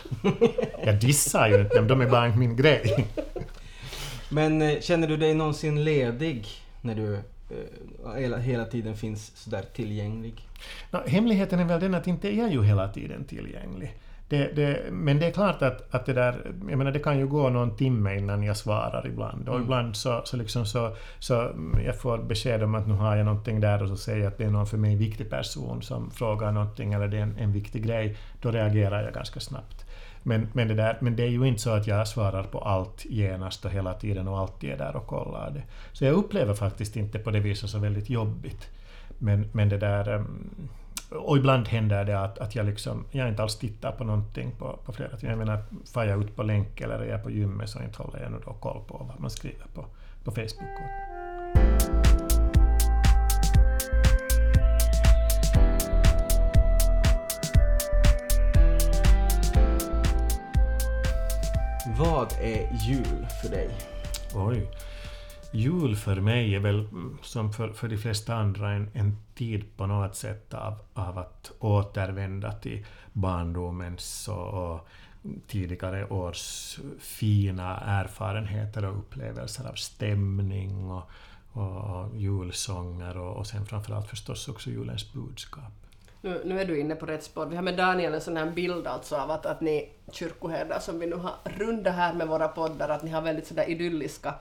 Jag 0.86 1.00
dissar 1.00 1.48
ju 1.48 1.60
inte 1.60 1.76
dem, 1.76 1.88
de 1.88 2.00
är 2.00 2.10
bara 2.10 2.36
min 2.36 2.56
grej. 2.56 3.08
Men 4.30 4.62
eh, 4.62 4.80
känner 4.80 5.08
du 5.08 5.16
dig 5.16 5.34
någonsin 5.34 5.84
ledig 5.84 6.48
när 6.80 6.94
du 6.94 7.14
eh, 7.14 8.14
hela, 8.16 8.36
hela 8.36 8.64
tiden 8.64 8.96
finns 8.96 9.36
sådär 9.36 9.64
tillgänglig? 9.74 10.48
No, 10.90 10.98
hemligheten 11.06 11.60
är 11.60 11.64
väl 11.64 11.80
den 11.80 11.94
att 11.94 12.06
inte 12.06 12.28
är 12.28 12.38
jag 12.38 12.52
ju 12.52 12.62
hela 12.62 12.88
tiden 12.88 13.24
tillgänglig. 13.24 13.94
Det, 14.32 14.52
det, 14.56 14.92
men 14.92 15.18
det 15.18 15.26
är 15.26 15.30
klart 15.30 15.62
att, 15.62 15.94
att 15.94 16.06
det 16.06 16.12
där, 16.12 16.52
jag 16.68 16.78
menar 16.78 16.92
det 16.92 16.98
kan 16.98 17.18
ju 17.18 17.26
gå 17.26 17.50
någon 17.50 17.76
timme 17.76 18.18
innan 18.18 18.42
jag 18.42 18.56
svarar 18.56 19.06
ibland. 19.06 19.48
Och 19.48 19.54
mm. 19.54 19.64
ibland 19.64 19.96
så, 19.96 20.22
så, 20.24 20.36
liksom 20.36 20.66
så, 20.66 20.96
så 21.18 21.50
jag 21.84 22.00
får 22.00 22.18
besked 22.18 22.62
om 22.62 22.74
att 22.74 22.88
nu 22.88 22.94
har 22.94 23.16
jag 23.16 23.24
någonting 23.24 23.60
där 23.60 23.82
och 23.82 23.88
så 23.88 23.96
säger 23.96 24.18
jag 24.18 24.28
att 24.28 24.38
det 24.38 24.44
är 24.44 24.50
någon 24.50 24.66
för 24.66 24.76
mig 24.76 24.96
viktig 24.96 25.30
person 25.30 25.82
som 25.82 26.10
frågar 26.10 26.52
någonting 26.52 26.92
eller 26.92 27.08
det 27.08 27.18
är 27.18 27.22
en, 27.22 27.36
en 27.38 27.52
viktig 27.52 27.86
grej. 27.86 28.16
Då 28.40 28.50
reagerar 28.50 29.02
jag 29.02 29.14
ganska 29.14 29.40
snabbt. 29.40 29.86
Men, 30.22 30.48
men, 30.52 30.68
det 30.68 30.74
där, 30.74 30.98
men 31.00 31.16
det 31.16 31.22
är 31.22 31.30
ju 31.30 31.44
inte 31.44 31.62
så 31.62 31.70
att 31.70 31.86
jag 31.86 32.08
svarar 32.08 32.42
på 32.42 32.58
allt 32.58 33.04
genast 33.04 33.64
och 33.64 33.70
hela 33.70 33.94
tiden 33.94 34.28
och 34.28 34.38
alltid 34.38 34.70
är 34.70 34.78
där 34.78 34.96
och 34.96 35.06
kollar 35.06 35.50
det. 35.50 35.62
Så 35.92 36.04
jag 36.04 36.14
upplever 36.14 36.54
faktiskt 36.54 36.96
inte 36.96 37.18
på 37.18 37.30
det 37.30 37.40
viset 37.40 37.70
så 37.70 37.78
väldigt 37.78 38.10
jobbigt. 38.10 38.70
Men, 39.18 39.48
men 39.52 39.68
det 39.68 39.78
där 39.78 40.24
och 41.16 41.36
ibland 41.36 41.68
händer 41.68 42.04
det 42.04 42.20
att, 42.20 42.38
att 42.38 42.54
jag, 42.54 42.66
liksom, 42.66 43.04
jag 43.10 43.28
inte 43.28 43.42
alls 43.42 43.58
tittar 43.58 43.92
på 43.92 44.04
någonting 44.04 44.52
på, 44.58 44.78
på 44.84 44.92
flera 44.92 45.16
timmar. 45.16 45.32
Jag 45.32 45.38
menar, 45.38 45.62
far 45.92 46.04
jag 46.04 46.24
ut 46.24 46.36
på 46.36 46.42
länk 46.42 46.80
eller 46.80 46.98
är 46.98 47.10
jag 47.10 47.22
på 47.22 47.30
gymmet 47.30 47.70
så 47.70 47.82
inte 47.82 48.02
håller 48.02 48.22
jag 48.22 48.32
nu 48.32 48.38
då 48.44 48.52
koll 48.52 48.80
på 48.86 49.06
vad 49.08 49.20
man 49.20 49.30
skriver 49.30 49.66
på, 49.74 49.84
på 50.24 50.30
Facebook. 50.30 50.78
Vad 61.98 62.32
är 62.40 62.88
jul 62.88 63.26
för 63.42 63.48
dig? 63.48 63.70
Oj 64.34 64.68
jul 65.52 65.96
för 65.96 66.16
mig 66.16 66.54
är 66.54 66.60
väl 66.60 66.78
mm, 66.78 67.18
som 67.22 67.52
för, 67.52 67.72
för 67.72 67.88
de 67.88 67.96
flesta 67.96 68.34
andra 68.34 68.70
en, 68.70 68.90
en 68.94 69.16
tid 69.34 69.64
på 69.76 69.86
något 69.86 70.16
sätt 70.16 70.54
av, 70.54 70.74
av 70.94 71.18
att 71.18 71.52
återvända 71.58 72.52
till 72.52 72.86
barndomens 73.12 74.28
och, 74.28 74.72
och 74.72 74.88
tidigare 75.46 76.06
års 76.06 76.78
fina 76.98 77.78
erfarenheter 77.78 78.84
och 78.84 78.98
upplevelser 78.98 79.68
av 79.68 79.74
stämning 79.74 80.90
och, 80.90 81.10
och 81.52 82.16
julsånger 82.16 83.18
och, 83.18 83.36
och 83.36 83.46
sen 83.46 83.66
framförallt 83.66 84.08
förstås 84.08 84.48
också 84.48 84.70
julens 84.70 85.12
budskap. 85.12 85.72
Nu, 86.20 86.42
nu 86.44 86.60
är 86.60 86.64
du 86.64 86.80
inne 86.80 86.94
på 86.94 87.06
rätt 87.06 87.24
spår. 87.24 87.46
Vi 87.46 87.56
har 87.56 87.62
med 87.62 87.76
Daniel 87.76 88.14
en 88.14 88.20
sån 88.20 88.36
här 88.36 88.50
bild 88.50 88.86
alltså 88.86 89.16
av 89.16 89.30
att, 89.30 89.46
att 89.46 89.60
ni 89.60 89.90
kyrkoherdar 90.12 90.78
som 90.78 90.98
vi 90.98 91.06
nu 91.06 91.16
har 91.16 91.32
rundat 91.44 91.94
här 91.94 92.14
med 92.14 92.28
våra 92.28 92.48
poddar, 92.48 92.88
att 92.88 93.02
ni 93.02 93.10
har 93.10 93.22
väldigt 93.22 93.46
sådär 93.46 93.70
idylliska 93.70 94.34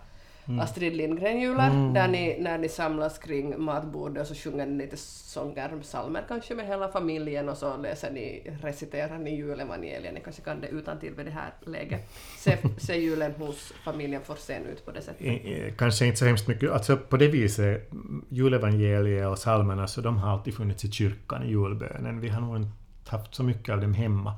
mm. 0.46 0.60
Astrid 0.60 0.96
Lindgren-jular, 0.96 1.70
mm. 1.70 1.94
där 1.94 2.08
ni, 2.08 2.38
när 2.40 2.58
ni 2.58 2.70
samlas 2.70 3.18
kring 3.18 3.64
matbordet 3.64 4.22
och 4.22 4.28
så 4.28 4.36
sjunger 4.36 4.66
ni 4.66 4.84
lite 4.84 4.98
sånger, 4.98 5.80
psalmer 5.82 6.24
kanske 6.28 6.56
med 6.56 6.68
hela 6.68 6.88
familjen 6.88 7.50
och 7.50 7.58
så 7.58 7.78
läser 7.78 8.12
ni, 8.12 8.52
reciterar 8.62 9.18
ni 9.18 9.36
julevangelien, 9.36 10.14
ni 10.14 10.22
kanske 10.22 10.42
kan 10.42 10.62
det 10.62 10.68
utan 10.68 11.00
till 11.00 11.14
vid 11.14 11.26
det 11.26 11.32
här 11.32 11.54
läget. 11.66 12.10
Se, 12.38 12.58
se 12.78 12.96
julen 12.96 13.32
hos 13.32 13.74
familjen 13.84 14.22
Forsén 14.22 14.66
ut 14.66 14.86
på 14.86 14.92
det 14.92 15.02
sättet? 15.02 15.78
Kanske 15.78 16.06
inte 16.06 16.18
så 16.18 16.26
hemskt 16.26 16.48
mycket, 16.48 16.72
alltså 16.72 16.98
på 16.98 17.18
det 17.18 17.28
viset, 17.28 17.92
julevangeliet 18.30 19.28
och 19.28 19.36
psalmerna, 19.36 19.88
så 19.88 20.02
de 20.02 20.18
har 20.18 20.32
alltid 20.32 20.54
funnits 20.54 20.86
i 20.86 20.92
kyrkan 20.92 21.44
i 21.44 21.50
julbönen. 21.50 22.20
Vi 22.20 22.30
har 22.30 22.42
nog 22.42 22.58
inte 22.58 22.72
haft 23.08 23.36
så 23.36 23.44
mycket 23.44 23.74
av 23.74 23.82
dem 23.82 23.94
hemma. 23.94 24.34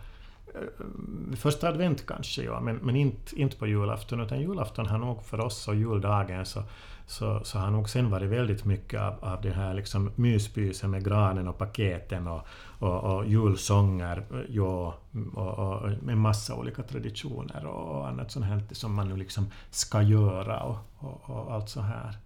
Eh, 0.56 1.36
första 1.36 1.68
advent 1.68 2.06
kanske, 2.06 2.44
ja, 2.44 2.60
men, 2.60 2.76
men 2.76 2.96
inte, 2.96 3.40
inte 3.40 3.58
på 3.58 3.68
julafton, 3.68 4.20
utan 4.20 4.42
julafton 4.42 4.86
har 4.86 4.98
nog 4.98 5.24
för 5.24 5.40
oss 5.40 5.68
och 5.68 5.76
juldagen 5.76 6.46
så, 6.46 6.64
så, 7.08 7.42
så 7.44 7.60
har 7.60 7.72
nog 7.72 7.90
sen 7.90 8.10
varit 8.10 8.30
väldigt 8.30 8.66
mycket 8.66 9.02
av, 9.02 9.14
av 9.22 9.42
det 9.42 9.52
här 9.52 9.74
liksom 9.74 10.12
myspysen 10.16 10.92
med 10.92 11.06
granen 11.06 11.48
och 11.48 11.58
paketen 11.58 12.28
och, 12.28 12.48
och, 12.80 13.04
och 13.04 13.26
julsånger 13.26 14.26
eh, 14.32 14.56
ja, 14.56 14.96
och, 15.34 15.60
och 15.60 15.90
med 16.04 16.18
massa 16.18 16.56
olika 16.56 16.84
traditioner 16.84 17.66
och 17.66 18.08
annat 18.08 18.32
sånt 18.32 18.46
här 18.46 18.64
som 18.72 18.94
man 18.94 19.10
nu 19.10 19.18
liksom 19.18 19.52
ska 19.70 20.02
göra 20.02 20.60
och, 20.64 20.78
och, 20.98 21.30
och 21.30 21.54
allt 21.54 21.70
så 21.70 21.82
här. 21.82 22.18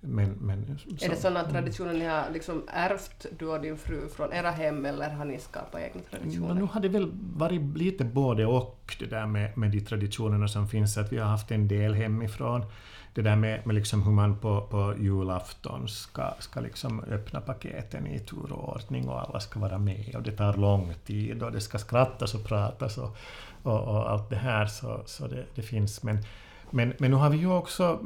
Men, 0.00 0.30
men, 0.30 0.78
så, 0.78 1.04
är 1.04 1.08
det 1.08 1.16
sådana 1.16 1.44
traditioner 1.44 1.92
ni 1.92 2.04
har 2.04 2.30
liksom 2.32 2.62
ärvt, 2.68 3.26
du 3.38 3.46
och 3.46 3.60
din 3.60 3.76
fru, 3.76 4.08
från 4.08 4.32
era 4.32 4.50
hem 4.50 4.86
eller 4.86 5.10
har 5.10 5.24
ni 5.24 5.38
skapat 5.38 5.80
egna 5.80 6.00
traditioner? 6.10 6.54
nu 6.54 6.62
har 6.62 6.80
det 6.80 6.88
väl 6.88 7.10
varit 7.36 7.76
lite 7.76 8.04
både 8.04 8.46
och 8.46 8.96
det 8.98 9.06
där 9.06 9.26
med, 9.26 9.58
med 9.58 9.70
de 9.70 9.80
traditionerna 9.80 10.48
som 10.48 10.68
finns, 10.68 10.98
att 10.98 11.12
vi 11.12 11.18
har 11.18 11.28
haft 11.28 11.50
en 11.50 11.68
del 11.68 11.94
hemifrån. 11.94 12.64
Det 13.14 13.22
där 13.22 13.36
med, 13.36 13.66
med 13.66 13.74
liksom 13.74 14.02
hur 14.02 14.12
man 14.12 14.38
på, 14.38 14.60
på 14.60 14.94
julafton 14.98 15.88
ska, 15.88 16.34
ska 16.38 16.60
liksom 16.60 17.00
öppna 17.00 17.40
paketen 17.40 18.06
i 18.06 18.18
tur 18.18 18.52
och 18.52 18.74
ordning 18.74 19.08
och 19.08 19.20
alla 19.20 19.40
ska 19.40 19.60
vara 19.60 19.78
med 19.78 20.14
och 20.16 20.22
det 20.22 20.32
tar 20.32 20.56
lång 20.56 20.94
tid 21.04 21.42
och 21.42 21.52
det 21.52 21.60
ska 21.60 21.78
skrattas 21.78 22.34
och 22.34 22.44
pratas 22.44 22.98
och, 22.98 23.16
och, 23.62 23.80
och 23.82 24.10
allt 24.10 24.30
det 24.30 24.36
här 24.36 24.66
så, 24.66 25.02
så 25.06 25.26
det, 25.26 25.44
det 25.54 25.62
finns. 25.62 26.02
Men, 26.02 26.18
men, 26.70 26.92
men 26.98 27.10
nu 27.10 27.16
har 27.16 27.30
vi 27.30 27.36
ju 27.36 27.52
också 27.52 28.00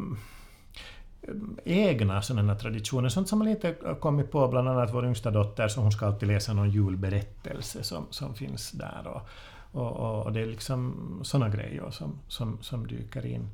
egna 1.65 2.23
sådana 2.23 2.55
traditioner, 2.55 3.09
sånt 3.09 3.29
som 3.29 3.39
man 3.39 3.49
lite 3.49 3.75
kommit 4.01 4.31
på, 4.31 4.49
bland 4.49 4.69
annat 4.69 4.95
vår 4.95 5.07
yngsta 5.07 5.31
dotter, 5.31 5.69
så 5.69 5.81
hon 5.81 5.93
ska 5.93 6.07
alltid 6.07 6.29
läsa 6.29 6.53
någon 6.53 6.71
julberättelse 6.71 7.83
som, 7.83 8.07
som 8.11 8.35
finns 8.35 8.71
där. 8.71 9.07
Och, 9.07 9.23
och, 9.81 10.23
och 10.23 10.33
det 10.33 10.41
är 10.41 10.47
liksom 10.47 11.21
sådana 11.23 11.49
grejer 11.49 11.91
som, 11.91 12.19
som, 12.29 12.59
som 12.63 12.87
dyker 12.87 13.27
in. 13.27 13.49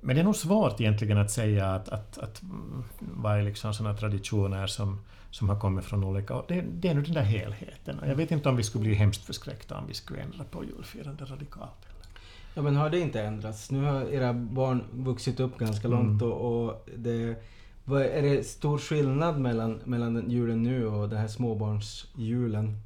Men 0.00 0.16
det 0.16 0.22
är 0.22 0.24
nog 0.24 0.36
svårt 0.36 0.80
egentligen 0.80 1.18
att 1.18 1.30
säga 1.30 1.74
att, 1.74 1.88
att, 1.88 2.18
att 2.18 2.42
mm, 2.42 2.84
vad 3.00 3.38
är 3.38 3.42
liksom 3.42 3.74
sådana 3.74 3.96
traditioner 3.96 4.66
som, 4.66 5.00
som 5.30 5.48
har 5.48 5.60
kommit 5.60 5.84
från 5.84 6.04
olika... 6.04 6.42
Det, 6.48 6.60
det 6.60 6.88
är 6.88 6.94
nog 6.94 7.04
den 7.04 7.14
där 7.14 7.22
helheten. 7.22 8.00
Jag 8.06 8.14
vet 8.14 8.30
inte 8.30 8.48
om 8.48 8.56
vi 8.56 8.62
skulle 8.62 8.84
bli 8.84 8.94
hemskt 8.94 9.24
förskräckta 9.24 9.78
om 9.78 9.86
vi 9.86 9.94
skulle 9.94 10.20
ändra 10.20 10.44
på 10.44 10.64
julfirandet 10.64 11.30
radikalt. 11.30 11.85
Ja 12.56 12.62
men 12.62 12.76
har 12.76 12.90
det 12.90 13.00
inte 13.00 13.22
ändrats? 13.22 13.70
Nu 13.70 13.82
har 13.82 14.04
era 14.04 14.32
barn 14.32 14.84
vuxit 14.92 15.40
upp 15.40 15.58
ganska 15.58 15.88
långt 15.88 16.22
mm. 16.22 16.32
och, 16.32 16.64
och 16.64 16.88
det... 16.96 17.36
Vad, 17.84 18.02
är 18.02 18.22
det 18.22 18.46
stor 18.46 18.78
skillnad 18.78 19.40
mellan, 19.40 19.80
mellan 19.84 20.30
julen 20.30 20.62
nu 20.62 20.86
och 20.86 21.08
den 21.08 21.18
här 21.18 21.28
småbarnsjulen? 21.28 22.80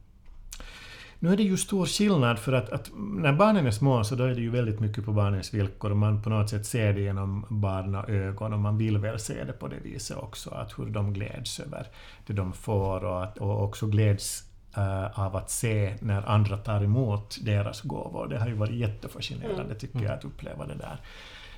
Nu 1.19 1.33
är 1.33 1.37
det 1.37 1.43
ju 1.43 1.57
stor 1.57 1.87
skillnad 1.87 2.39
för 2.39 2.53
att, 2.53 2.71
att, 2.71 2.91
när 2.97 3.33
barnen 3.33 3.67
är 3.67 3.71
små 3.71 4.05
så 4.05 4.15
då 4.15 4.25
är 4.25 4.35
det 4.35 4.41
ju 4.41 4.51
väldigt 4.51 4.81
mycket 4.81 5.05
på 5.05 5.13
barnens 5.13 5.55
villkor 5.55 5.91
och 5.91 5.97
man 5.97 6.23
på 6.23 6.31
något 6.31 6.51
sätt 6.51 6.67
ser 6.67 6.93
det 6.93 7.01
genom 7.01 7.47
barnaögon 7.49 8.53
och 8.53 8.59
man 8.59 8.79
vill 8.79 8.99
väl 8.99 9.19
se 9.19 9.45
det 9.45 9.53
på 9.53 9.69
det 9.69 9.79
viset 9.83 10.17
också, 10.17 10.51
att 10.51 10.79
hur 10.79 10.87
de 10.87 11.13
gläds 11.13 11.61
över 11.61 11.87
det 12.27 12.33
de 12.33 12.53
får 12.53 13.05
och, 13.05 13.25
att, 13.25 13.39
och 13.39 13.65
också 13.65 13.87
gläds 13.87 14.50
uh, 14.79 15.21
av 15.21 15.37
att 15.37 15.51
se 15.51 15.95
när 16.01 16.29
andra 16.29 16.57
tar 16.57 16.85
emot 16.85 17.39
deras 17.41 17.81
gåvor. 17.81 18.29
Det 18.29 18.39
har 18.39 18.49
ju 18.49 18.55
varit 18.55 18.75
jättefascinerande 18.75 19.63
mm. 19.63 19.79
tycker 19.79 20.03
jag 20.03 20.13
att 20.13 20.25
uppleva 20.25 20.67
det 20.67 20.75
där. 20.75 21.01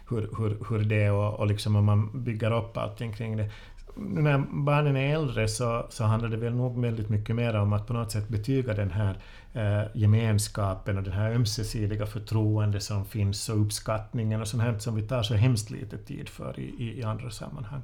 Hur, 0.08 0.30
hur, 0.38 0.58
hur 0.68 0.84
det 0.84 1.10
och, 1.10 1.40
och 1.40 1.46
liksom 1.46 1.76
om 1.76 1.84
man 1.84 2.24
bygger 2.24 2.52
upp 2.52 2.76
allting 2.76 3.12
kring 3.12 3.36
det. 3.36 3.50
När 3.96 4.38
barnen 4.50 4.96
är 4.96 5.14
äldre 5.14 5.48
så, 5.48 5.86
så 5.90 6.04
handlar 6.04 6.28
det 6.28 6.36
väl 6.36 6.54
nog 6.54 6.82
väldigt 6.82 7.08
mycket 7.08 7.36
mer 7.36 7.56
om 7.56 7.72
att 7.72 7.86
på 7.86 7.92
något 7.92 8.12
sätt 8.12 8.28
betyga 8.28 8.74
den 8.74 8.90
här 8.90 9.18
eh, 9.52 9.88
gemenskapen 9.94 10.98
och 10.98 11.02
det 11.02 11.10
här 11.10 11.34
ömsesidiga 11.34 12.06
förtroende 12.06 12.80
som 12.80 13.04
finns 13.04 13.48
och 13.48 13.60
uppskattningen 13.60 14.40
och 14.40 14.48
sånt 14.48 14.62
här 14.62 14.78
som 14.78 14.94
vi 14.94 15.02
tar 15.02 15.22
så 15.22 15.34
hemskt 15.34 15.70
lite 15.70 15.98
tid 15.98 16.28
för 16.28 16.60
i, 16.60 16.62
i, 16.62 17.00
i 17.00 17.02
andra 17.02 17.30
sammanhang. 17.30 17.82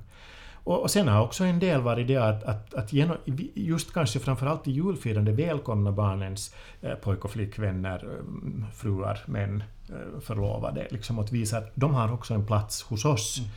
Och, 0.65 0.83
och 0.83 0.91
sen 0.91 1.09
har 1.09 1.25
också 1.25 1.45
en 1.45 1.59
del 1.59 1.81
varit 1.81 2.09
det 2.09 2.17
att, 2.17 2.45
att, 2.45 2.75
att 2.75 2.93
genom, 2.93 3.17
just 3.55 3.93
kanske 3.93 4.19
framförallt 4.19 4.69
i 4.69 4.71
julfirande 4.71 5.33
välkomna 5.33 5.93
barnens 5.93 6.55
eh, 6.81 6.95
pojk 6.95 7.25
och 7.25 7.31
flickvänner, 7.31 8.05
eh, 8.05 8.71
fruar, 8.75 9.19
män, 9.27 9.65
eh, 9.89 10.21
förlovade, 10.21 10.87
liksom 10.91 11.19
att 11.19 11.33
visa 11.33 11.59
att 11.59 11.71
de 11.75 11.95
har 11.95 12.13
också 12.13 12.35
en 12.35 12.47
plats 12.47 12.83
hos 12.83 13.05
oss. 13.05 13.39
Mm. 13.39 13.51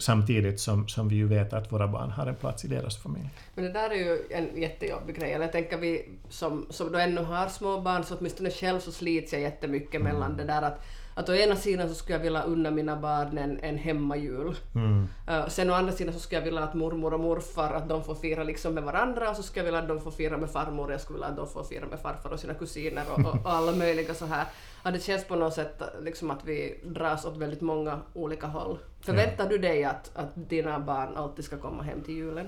Samtidigt 0.00 0.60
som, 0.60 0.88
som 0.88 1.08
vi 1.08 1.16
ju 1.16 1.26
vet 1.26 1.52
att 1.52 1.72
våra 1.72 1.88
barn 1.88 2.10
har 2.10 2.26
en 2.26 2.34
plats 2.34 2.64
i 2.64 2.68
deras 2.68 2.96
familj. 2.96 3.30
Men 3.54 3.64
det 3.64 3.72
där 3.72 3.90
är 3.90 3.94
ju 3.94 4.18
en 4.30 4.60
jättejobbig 4.60 5.16
grej. 5.18 5.30
Jag 5.30 5.52
tänker 5.52 5.78
vi 5.78 6.08
som, 6.28 6.66
som 6.70 6.92
då 6.92 6.98
ännu 6.98 7.20
har 7.20 7.48
små 7.48 7.80
barn, 7.80 8.04
så 8.04 8.16
åtminstone 8.18 8.50
själv 8.50 8.80
så 8.80 8.92
slits 8.92 9.32
jag 9.32 9.42
jättemycket 9.42 10.00
mm. 10.00 10.12
mellan 10.12 10.36
det 10.36 10.44
där 10.44 10.62
att 10.62 10.84
att 11.18 11.28
å 11.28 11.34
ena 11.34 11.56
sidan 11.56 11.88
så 11.88 11.94
skulle 11.94 12.18
jag 12.18 12.22
vilja 12.22 12.42
unna 12.42 12.70
mina 12.70 12.96
barn 12.96 13.38
en, 13.38 13.58
en 13.62 13.78
hemmajul. 13.78 14.54
Mm. 14.74 15.08
Uh, 15.28 15.48
sen 15.48 15.70
å 15.70 15.74
andra 15.74 15.92
sidan 15.92 16.14
så 16.14 16.20
skulle 16.20 16.38
jag 16.40 16.44
vilja 16.44 16.62
att 16.62 16.74
mormor 16.74 17.14
och 17.14 17.20
morfar 17.20 17.72
att 17.72 17.88
de 17.88 18.04
får 18.04 18.14
fira 18.14 18.44
liksom 18.44 18.74
med 18.74 18.84
varandra 18.84 19.30
och 19.30 19.36
så 19.36 19.42
skulle 19.42 19.60
jag 19.60 19.64
vilja 19.64 19.80
att 19.80 19.88
de 19.88 20.00
får 20.00 20.10
fira 20.10 20.36
med 20.36 20.50
farmor 20.50 20.86
och 20.86 20.92
jag 20.92 21.00
skulle 21.00 21.16
vilja 21.16 21.28
att 21.28 21.36
de 21.36 21.48
får 21.48 21.64
fira 21.64 21.86
med 21.86 21.98
farfar 22.00 22.30
och 22.30 22.40
sina 22.40 22.54
kusiner 22.54 23.04
och, 23.12 23.18
och, 23.18 23.44
och 23.44 23.52
alla 23.52 23.72
möjliga 23.72 24.14
så 24.14 24.26
här. 24.26 24.44
Ja, 24.84 24.90
det 24.90 25.00
känns 25.00 25.24
på 25.24 25.36
något 25.36 25.54
sätt 25.54 25.82
liksom 26.02 26.30
att 26.30 26.44
vi 26.44 26.80
dras 26.84 27.24
åt 27.24 27.36
väldigt 27.36 27.60
många 27.60 28.00
olika 28.14 28.46
håll. 28.46 28.78
Förväntar 29.00 29.44
ja. 29.44 29.50
du 29.50 29.58
dig 29.58 29.84
att, 29.84 30.10
att 30.14 30.30
dina 30.34 30.80
barn 30.80 31.16
alltid 31.16 31.44
ska 31.44 31.56
komma 31.56 31.82
hem 31.82 32.02
till 32.02 32.14
julen? 32.14 32.46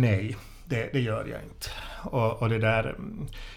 Nej 0.00 0.36
det, 0.64 0.92
det 0.92 1.00
gör 1.00 1.26
jag 1.26 1.42
inte. 1.42 1.68
Och, 2.04 2.42
och, 2.42 2.48
det 2.48 2.58
där, 2.58 2.96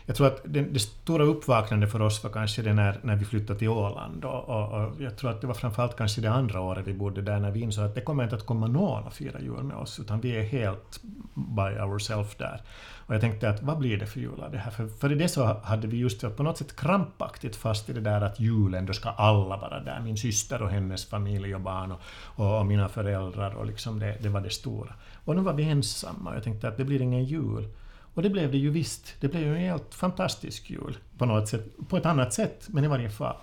jag 0.06 0.16
tror 0.16 0.28
att 0.28 0.42
det, 0.46 0.62
det, 0.62 0.80
stora 0.80 1.24
uppvaknandet 1.24 1.92
för 1.92 2.02
oss 2.02 2.24
var 2.24 2.32
kanske 2.32 2.62
det 2.62 2.74
när, 2.74 3.00
när 3.04 3.16
vi 3.16 3.26
flyttade 3.26 3.60
till 3.60 3.70
Åland. 3.70 4.26
Och, 4.26 4.50
och, 4.50 4.72
och, 4.72 5.02
jag 5.02 5.18
tror 5.18 5.32
att 5.32 5.42
det 5.42 5.48
var 5.48 5.54
framförallt 5.54 5.98
kanske 5.98 6.22
det 6.22 6.32
andra 6.32 6.62
året 6.62 6.88
vi 6.88 6.94
bodde 6.94 7.22
där 7.22 7.40
när 7.40 7.52
vi 7.52 7.60
insåg 7.62 7.86
att 7.86 7.96
det 7.96 8.02
kommer 8.02 8.24
inte 8.24 8.36
att 8.36 8.46
komma 8.46 8.68
någon 8.68 9.04
och 9.04 9.14
fira 9.14 9.40
jul 9.40 9.64
med 9.64 9.78
oss, 9.78 10.00
utan 10.00 10.22
vi 10.22 10.38
är 10.38 10.44
helt 10.44 11.02
by 11.34 11.82
ourselves 11.82 12.36
där. 12.36 12.62
Och 13.08 13.14
jag 13.14 13.22
tänkte 13.22 13.50
att 13.50 13.64
vad 13.64 13.78
blir 13.78 13.98
det 13.98 14.06
för 14.06 14.20
jul 14.20 14.42
av 14.42 14.52
det 14.52 14.58
här? 14.58 14.72
För, 14.72 14.88
för 14.88 15.12
i 15.12 15.16
det 15.16 15.28
så 15.28 15.60
hade 15.64 15.88
vi 15.88 15.98
just 15.98 16.36
på 16.38 16.44
något 16.44 16.58
sätt 16.58 16.76
krampaktigt 16.76 17.56
fast 17.56 17.90
i 17.90 17.94
det 17.94 18.02
där 18.02 18.22
att 18.22 18.40
julen, 18.40 18.86
då 18.86 18.94
ska 18.94 19.10
alla 19.10 19.58
vara 19.58 19.80
där. 19.80 20.00
Min 20.00 20.18
syster 20.18 20.62
och 20.62 20.70
hennes 20.70 21.06
familj 21.06 21.56
och 21.56 21.62
barn 21.62 21.92
och, 21.92 22.00
och, 22.12 22.60
och 22.60 22.66
mina 22.66 22.90
föräldrar 22.90 23.56
och 23.56 23.66
liksom 23.66 24.00
det, 24.00 24.18
det 24.22 24.30
var 24.30 24.42
det 24.42 24.50
stora. 24.50 24.94
Och 25.26 25.36
nu 25.36 25.42
var 25.42 25.54
vi 25.54 25.64
ensamma 25.64 26.30
och 26.30 26.36
jag 26.36 26.44
tänkte 26.44 26.68
att 26.68 26.78
det 26.78 26.86
blir 26.86 27.02
ingen 27.02 27.24
jul. 27.24 27.68
Och 28.18 28.24
det 28.24 28.30
blev 28.30 28.52
det 28.52 28.58
ju 28.58 28.70
visst. 28.70 29.16
Det 29.20 29.28
blev 29.28 29.44
ju 29.44 29.56
en 29.56 29.62
helt 29.62 29.94
fantastisk 29.94 30.70
jul 30.70 30.98
på 31.18 31.26
något 31.26 31.48
sätt, 31.48 31.66
på 31.90 31.98
ett 31.98 32.06
annat 32.06 32.34
sätt, 32.34 32.68
men 32.70 32.84
i 32.84 32.88
varje 32.88 33.10
fall. 33.10 33.36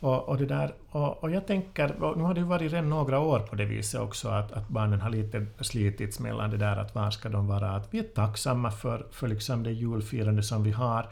Och, 0.00 0.28
och, 0.28 0.36
det 0.36 0.46
där, 0.46 0.74
och, 0.90 1.22
och 1.22 1.30
jag 1.30 1.46
tänker, 1.46 2.14
nu 2.16 2.22
har 2.22 2.34
det 2.34 2.40
ju 2.40 2.46
varit 2.46 2.72
redan 2.72 2.90
några 2.90 3.18
år 3.20 3.40
på 3.40 3.56
det 3.56 3.64
viset 3.64 4.00
också, 4.00 4.28
att, 4.28 4.52
att 4.52 4.68
barnen 4.68 5.00
har 5.00 5.10
lite 5.10 5.46
slitits 5.60 6.20
mellan 6.20 6.50
det 6.50 6.56
där 6.56 6.76
att 6.76 6.94
var 6.94 7.10
ska 7.10 7.28
de 7.28 7.46
vara, 7.46 7.70
att 7.70 7.94
vi 7.94 7.98
är 7.98 8.02
tacksamma 8.02 8.70
för, 8.70 9.06
för 9.10 9.28
liksom 9.28 9.62
det 9.62 9.72
julfirande 9.72 10.42
som 10.42 10.62
vi 10.62 10.70
har. 10.70 11.08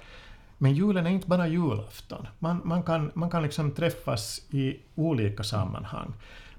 Men 0.59 0.75
julen 0.75 1.07
är 1.07 1.11
inte 1.11 1.29
bara 1.29 1.49
julafton. 1.49 2.27
Man, 2.39 2.61
man 2.65 2.83
kan, 2.83 3.11
man 3.15 3.31
kan 3.31 3.43
liksom 3.43 3.71
träffas 3.71 4.41
i 4.51 4.77
olika 4.95 5.43
sammanhang 5.43 6.13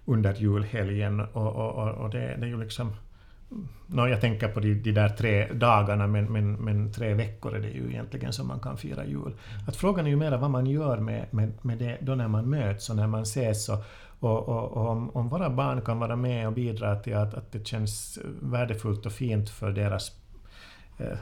under 0.05 0.33
julhelgen 0.33 1.19
och, 1.19 1.55
och, 1.55 1.87
och 1.87 2.09
det, 2.09 2.19
det 2.19 2.45
är 2.45 2.49
ju 2.49 2.59
liksom 2.59 2.93
No, 3.87 4.07
jag 4.07 4.21
tänker 4.21 4.47
på 4.47 4.59
de, 4.59 4.73
de 4.73 4.91
där 4.91 5.09
tre 5.09 5.53
dagarna, 5.53 6.07
men, 6.07 6.25
men, 6.25 6.53
men, 6.53 6.91
tre 6.91 7.13
veckor 7.13 7.55
är 7.55 7.59
det 7.59 7.69
ju 7.69 7.89
egentligen 7.89 8.33
som 8.33 8.47
man 8.47 8.59
kan 8.59 8.77
fira 8.77 9.05
jul. 9.05 9.33
Att 9.67 9.75
frågan 9.75 10.05
är 10.05 10.09
ju 10.09 10.15
mera 10.15 10.37
vad 10.37 10.51
man 10.51 10.65
gör 10.65 10.97
med, 10.97 11.25
med, 11.31 11.53
med 11.61 11.77
det 11.77 11.97
då 12.01 12.15
när 12.15 12.27
man 12.27 12.49
möts 12.49 12.89
och 12.89 12.95
när 12.95 13.07
man 13.07 13.21
ses. 13.21 13.69
Och, 13.69 13.83
och, 14.19 14.49
och, 14.49 14.71
och 14.71 14.89
om, 14.89 15.09
om, 15.09 15.29
våra 15.29 15.49
barn 15.49 15.81
kan 15.81 15.99
vara 15.99 16.15
med 16.15 16.47
och 16.47 16.53
bidra 16.53 16.95
till 16.95 17.15
att, 17.15 17.33
att 17.33 17.51
det 17.51 17.67
känns 17.67 18.19
värdefullt 18.41 19.05
och 19.05 19.11
fint 19.11 19.49
för 19.49 19.71
deras 19.71 20.11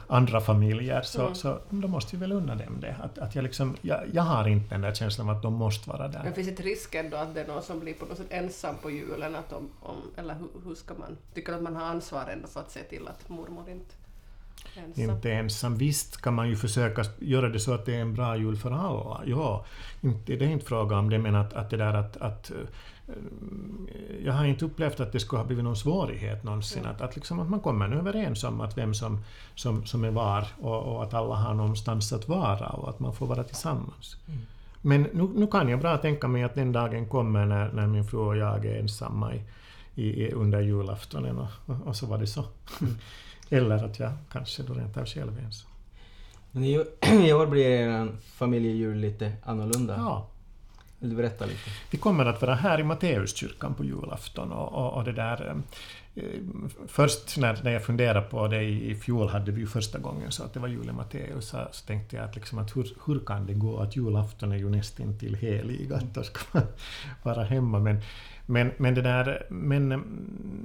andra 0.06 0.40
familjer, 0.40 1.02
så, 1.02 1.22
mm. 1.22 1.34
så 1.34 1.58
då 1.70 1.88
måste 1.88 2.16
vi 2.16 2.20
väl 2.20 2.32
unna 2.32 2.54
dem 2.54 2.80
det. 2.80 2.96
Att, 3.02 3.18
att 3.18 3.34
jag, 3.34 3.42
liksom, 3.42 3.76
jag, 3.82 4.00
jag 4.12 4.22
har 4.22 4.48
inte 4.48 4.74
den 4.74 4.80
där 4.80 4.94
känslan 4.94 5.28
av 5.28 5.36
att 5.36 5.42
de 5.42 5.54
måste 5.54 5.90
vara 5.90 6.08
där. 6.08 6.20
Men 6.24 6.34
finns 6.34 6.56
det 6.56 6.62
risken 6.62 7.10
då 7.10 7.16
att 7.16 7.34
det 7.34 7.40
är 7.40 7.46
någon 7.46 7.62
som 7.62 7.80
blir 7.80 7.94
på 7.94 8.06
något 8.06 8.18
sätt 8.18 8.26
ensam 8.30 8.74
på 8.82 8.90
julen? 8.90 9.36
Att 9.36 9.52
om, 9.52 9.70
om, 9.80 9.96
eller 10.16 10.34
hur, 10.34 10.48
hur 10.64 10.74
ska 10.74 10.94
man... 10.94 11.16
Tycker 11.34 11.52
att 11.52 11.62
man 11.62 11.76
har 11.76 11.84
ansvar 11.84 12.26
ändå 12.32 12.48
för 12.48 12.60
att 12.60 12.70
se 12.70 12.80
till 12.80 13.08
att 13.08 13.28
mormor 13.28 13.70
inte... 13.70 13.94
ensam. 14.76 15.10
inte 15.10 15.32
ensam. 15.32 15.76
Visst 15.76 16.22
kan 16.22 16.34
man 16.34 16.48
ju 16.48 16.56
försöka 16.56 17.04
göra 17.18 17.48
det 17.48 17.60
så 17.60 17.74
att 17.74 17.86
det 17.86 17.94
är 17.94 18.00
en 18.00 18.14
bra 18.14 18.36
jul 18.36 18.56
för 18.56 18.70
alla. 18.70 19.22
Ja, 19.26 19.64
inte, 20.00 20.36
det 20.36 20.44
är 20.44 20.48
inte 20.48 20.66
fråga 20.66 20.98
om 20.98 21.10
det, 21.10 21.18
men 21.18 21.34
att, 21.34 21.52
att 21.52 21.70
det 21.70 21.76
där 21.76 21.94
att, 21.94 22.16
att 22.16 22.50
eh, 22.50 22.56
jag 24.24 24.32
har 24.32 24.44
inte 24.44 24.64
upplevt 24.64 25.00
att 25.00 25.12
det 25.12 25.20
skulle 25.20 25.40
ha 25.40 25.46
blivit 25.46 25.64
någon 25.64 25.76
svårighet 25.76 26.44
någonsin. 26.44 26.86
Att, 26.86 27.00
att, 27.00 27.16
liksom, 27.16 27.40
att 27.40 27.50
man 27.50 27.60
kommer 27.60 27.92
överens 27.92 28.44
om 28.44 28.60
att 28.60 28.78
vem 28.78 28.94
som, 28.94 29.24
som, 29.54 29.86
som 29.86 30.04
är 30.04 30.10
var 30.10 30.46
och, 30.60 30.82
och 30.82 31.02
att 31.02 31.14
alla 31.14 31.34
har 31.34 31.54
någonstans 31.54 32.12
att 32.12 32.28
vara 32.28 32.68
och 32.68 32.88
att 32.88 33.00
man 33.00 33.14
får 33.14 33.26
vara 33.26 33.44
tillsammans. 33.44 34.16
Men 34.82 35.02
nu, 35.02 35.28
nu 35.34 35.46
kan 35.46 35.68
jag 35.68 35.80
bra 35.80 35.96
tänka 35.96 36.28
mig 36.28 36.42
att 36.42 36.54
den 36.54 36.72
dagen 36.72 37.08
kommer 37.08 37.46
när, 37.46 37.72
när 37.72 37.86
min 37.86 38.04
fru 38.04 38.18
och 38.18 38.36
jag 38.36 38.66
är 38.66 38.80
ensamma 38.80 39.34
i, 39.34 39.42
i, 39.94 40.32
under 40.32 40.60
julaftonen 40.60 41.38
och, 41.38 41.48
och, 41.66 41.86
och 41.86 41.96
så 41.96 42.06
var 42.06 42.18
det 42.18 42.26
så. 42.26 42.44
Eller 43.50 43.84
att 43.84 43.98
jag 43.98 44.12
kanske 44.32 44.62
då 44.62 44.74
rent 44.74 44.96
av 44.96 45.06
själv 45.06 45.38
är 45.38 45.42
ensam. 45.42 45.70
Men 46.50 46.64
i, 46.64 46.84
i 47.28 47.32
år 47.32 47.46
blir 47.46 47.66
er 47.66 48.08
familjejul 48.22 48.98
lite 48.98 49.32
annorlunda. 49.44 49.94
Ja, 49.96 50.26
vill 51.04 51.10
du 51.10 51.16
berätta 51.16 51.46
lite? 51.46 51.70
Vi 51.90 51.98
kommer 51.98 52.26
att 52.26 52.42
vara 52.42 52.54
här 52.54 52.80
i 52.80 52.84
Matteuskyrkan 52.84 53.74
på 53.74 53.84
julafton 53.84 54.52
och, 54.52 54.72
och, 54.72 54.92
och 54.92 55.04
det 55.04 55.12
där... 55.12 55.56
Eh, 56.14 56.22
först 56.86 57.36
när, 57.38 57.60
när 57.64 57.70
jag 57.70 57.84
funderade 57.84 58.20
på 58.20 58.48
det 58.48 58.62
i, 58.62 58.90
i 58.90 58.94
fjol 58.94 59.28
hade 59.28 59.52
vi 59.52 59.60
ju 59.60 59.66
första 59.66 59.98
gången 59.98 60.32
så 60.32 60.44
att 60.44 60.54
det 60.54 60.60
var 60.60 60.68
jul 60.68 60.88
i 60.88 60.92
Matteus 60.92 61.48
så, 61.48 61.68
så 61.70 61.86
tänkte 61.86 62.16
jag 62.16 62.24
att, 62.24 62.34
liksom 62.34 62.58
att 62.58 62.76
hur, 62.76 62.96
hur 63.06 63.20
kan 63.20 63.46
det 63.46 63.54
gå 63.54 63.78
att 63.78 63.96
julafton 63.96 64.52
är 64.52 64.56
ju 64.56 64.70
nästan 64.70 65.18
till 65.18 65.34
helig 65.34 65.92
att 65.92 66.14
då 66.14 66.22
ska 66.22 66.40
man 66.52 66.62
vara 67.22 67.44
hemma 67.44 67.78
men 67.78 68.00
men, 68.46 68.70
men, 68.76 68.94
det 68.94 69.02
där, 69.02 69.46
men, 69.50 69.88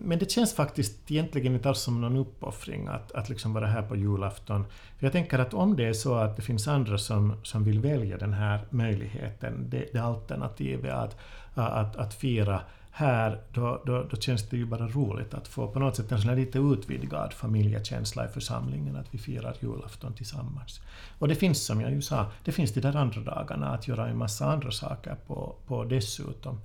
men 0.04 0.20
det 0.20 0.32
känns 0.32 0.54
faktiskt 0.54 1.12
egentligen 1.12 1.54
inte 1.54 1.70
alls 1.70 1.80
som 1.80 2.02
någon 2.02 2.18
uppoffring 2.18 2.88
att, 2.88 3.12
att 3.12 3.30
liksom 3.30 3.54
vara 3.54 3.68
här 3.68 3.82
på 3.82 3.96
julafton. 3.96 4.66
För 4.98 5.06
jag 5.06 5.12
tänker 5.12 5.40
att 5.40 5.54
om 5.54 5.76
det 5.76 5.86
är 5.86 5.94
så 5.94 6.16
att 6.16 6.36
det 6.36 6.42
finns 6.42 6.68
andra 6.68 6.98
som, 6.98 7.36
som 7.44 7.64
vill 7.64 7.80
välja 7.80 8.18
den 8.18 8.34
här 8.34 8.60
möjligheten, 8.70 9.70
det, 9.70 9.86
det 9.94 10.00
alternativet 10.00 10.94
att, 10.94 11.18
att, 11.54 11.96
att 11.96 12.14
fira 12.14 12.62
här, 12.92 13.42
då, 13.54 13.82
då, 13.86 14.04
då 14.12 14.18
känns 14.18 14.50
det 14.50 14.58
ju 14.58 14.66
bara 14.66 14.88
roligt 14.88 15.34
att 15.34 15.48
få 15.48 15.68
på 15.68 15.80
något 15.80 15.96
sätt 15.96 16.12
en 16.12 16.20
sån 16.22 16.30
här 16.30 16.38
lite 16.38 16.60
utvidgad 16.60 17.34
familjekänsla 17.34 18.26
i 18.26 18.28
församlingen, 18.28 18.96
att 18.96 19.08
vi 19.12 19.18
firar 19.18 19.56
julafton 19.60 20.14
tillsammans. 20.14 20.82
Och 21.20 21.28
det 21.28 21.36
finns, 21.36 21.66
som 21.66 21.82
jag 21.82 21.92
ju 21.92 22.02
sa, 22.02 22.26
det 22.44 22.52
finns 22.52 22.74
de 22.74 22.82
där 22.82 22.96
andra 22.96 23.22
dagarna 23.22 23.70
att 23.70 23.88
göra 23.88 24.08
en 24.08 24.18
massa 24.18 24.46
andra 24.46 24.72
saker 24.72 25.16
på, 25.28 25.56
på 25.68 25.84
dessutom. 25.84 26.60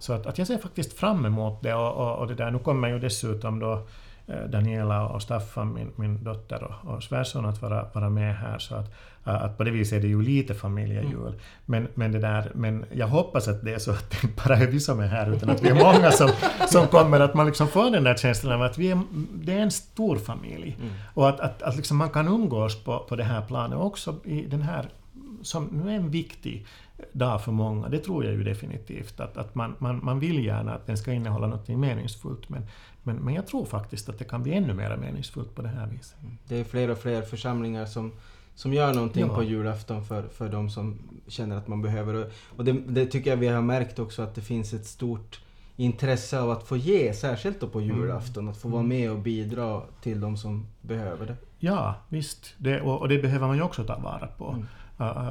Så 0.00 0.12
att, 0.12 0.26
att 0.26 0.38
jag 0.38 0.46
ser 0.46 0.58
faktiskt 0.58 0.92
fram 0.92 1.26
emot 1.26 1.62
det 1.62 1.74
och, 1.74 1.92
och, 1.92 2.18
och 2.18 2.26
det 2.26 2.34
där. 2.34 2.50
Nu 2.50 2.58
kommer 2.58 2.88
ju 2.88 2.98
dessutom 2.98 3.58
då 3.58 3.86
eh, 4.26 4.42
Daniela 4.48 5.08
och 5.08 5.22
Staffan, 5.22 5.74
min, 5.74 5.92
min 5.96 6.24
dotter 6.24 6.62
och, 6.62 6.94
och 6.94 7.02
svärson, 7.02 7.46
att 7.46 7.62
vara, 7.62 7.86
vara 7.92 8.10
med 8.10 8.36
här. 8.36 8.58
Så 8.58 8.74
att, 8.74 8.92
att 9.24 9.58
på 9.58 9.64
det 9.64 9.70
viset 9.70 9.98
är 9.98 10.00
det 10.02 10.08
ju 10.08 10.22
lite 10.22 10.54
familjejul. 10.54 11.26
Mm. 11.26 11.40
Men, 11.66 11.88
men, 11.94 12.12
det 12.12 12.18
där, 12.18 12.52
men 12.54 12.84
jag 12.92 13.06
hoppas 13.06 13.48
att 13.48 13.64
det 13.64 13.74
är 13.74 13.78
så 13.78 13.90
att 13.90 14.10
det 14.10 14.24
inte 14.24 14.42
bara 14.44 14.56
är 14.56 14.66
vi 14.66 14.80
som 14.80 15.00
är 15.00 15.06
här, 15.06 15.32
utan 15.32 15.50
att 15.50 15.62
vi 15.62 15.68
är 15.68 15.74
många 15.74 16.10
som, 16.10 16.30
som 16.68 16.86
kommer. 16.86 17.20
Att 17.20 17.34
man 17.34 17.46
liksom 17.46 17.68
får 17.68 17.90
den 17.90 18.04
där 18.04 18.16
känslan 18.16 18.52
av 18.52 18.62
att 18.62 18.78
vi 18.78 18.90
är, 18.90 19.00
det 19.34 19.52
är 19.52 19.58
en 19.58 19.70
stor 19.70 20.16
familj. 20.16 20.76
Mm. 20.80 20.92
Och 21.14 21.28
att, 21.28 21.40
att, 21.40 21.62
att 21.62 21.76
liksom 21.76 21.96
man 21.96 22.10
kan 22.10 22.28
umgås 22.28 22.84
på, 22.84 22.98
på 22.98 23.16
det 23.16 23.24
här 23.24 23.42
planet 23.42 23.78
också 23.78 24.16
i 24.24 24.42
den 24.42 24.62
här 24.62 24.88
som 25.42 25.64
nu 25.64 25.90
är 25.90 25.96
en 25.96 26.10
viktig 26.10 26.66
dag 27.12 27.42
för 27.44 27.52
många, 27.52 27.88
det 27.88 27.98
tror 27.98 28.24
jag 28.24 28.34
ju 28.34 28.44
definitivt. 28.44 29.20
Att, 29.20 29.36
att 29.36 29.54
man, 29.54 29.74
man, 29.78 30.00
man 30.04 30.20
vill 30.20 30.44
gärna 30.44 30.74
att 30.74 30.86
den 30.86 30.96
ska 30.96 31.12
innehålla 31.12 31.46
något 31.46 31.68
meningsfullt, 31.68 32.48
men, 32.48 32.62
men, 33.02 33.16
men 33.16 33.34
jag 33.34 33.46
tror 33.46 33.64
faktiskt 33.64 34.08
att 34.08 34.18
det 34.18 34.24
kan 34.24 34.42
bli 34.42 34.54
ännu 34.54 34.74
mer 34.74 34.96
meningsfullt 34.96 35.54
på 35.54 35.62
det 35.62 35.68
här 35.68 35.86
viset. 35.86 36.16
Det 36.48 36.56
är 36.60 36.64
fler 36.64 36.90
och 36.90 36.98
fler 36.98 37.22
församlingar 37.22 37.86
som, 37.86 38.12
som 38.54 38.72
gör 38.74 38.94
någonting 38.94 39.26
Ja. 39.28 39.34
på 39.34 39.42
julafton 39.42 40.04
för, 40.04 40.22
för 40.22 40.48
de 40.48 40.70
som 40.70 40.98
känner 41.28 41.56
att 41.56 41.68
man 41.68 41.82
behöver. 41.82 42.30
Och- 42.56 42.64
det, 42.64 42.72
det 42.72 43.06
tycker 43.06 43.30
jag 43.30 43.36
vi 43.36 43.48
har 43.48 43.62
märkt 43.62 43.98
också 43.98 44.22
att 44.22 44.34
det 44.34 44.40
finns 44.40 44.72
ett 44.72 44.86
stort 44.86 45.40
intresse 45.76 46.40
av 46.40 46.50
att 46.50 46.62
få 46.68 46.76
ge, 46.76 47.12
särskilt 47.14 47.60
då 47.60 47.66
på 47.66 47.80
julafton, 47.80 48.48
att 48.48 48.56
få 48.56 48.68
vara 48.68 48.82
med 48.82 49.10
och 49.10 49.18
bidra 49.18 49.82
till 50.02 50.20
de 50.20 50.36
som 50.36 50.66
behöver 50.80 51.26
det. 51.26 51.36
Ja, 51.58 51.94
visst. 52.08 52.54
Det, 52.58 52.80
och, 52.80 53.00
och 53.00 53.08
det 53.08 53.18
behöver 53.18 53.46
man 53.46 53.56
ju 53.56 53.62
också 53.62 53.84
ta 53.84 53.98
vara 53.98 54.26
på. 54.26 54.50
Mm. 54.50 54.66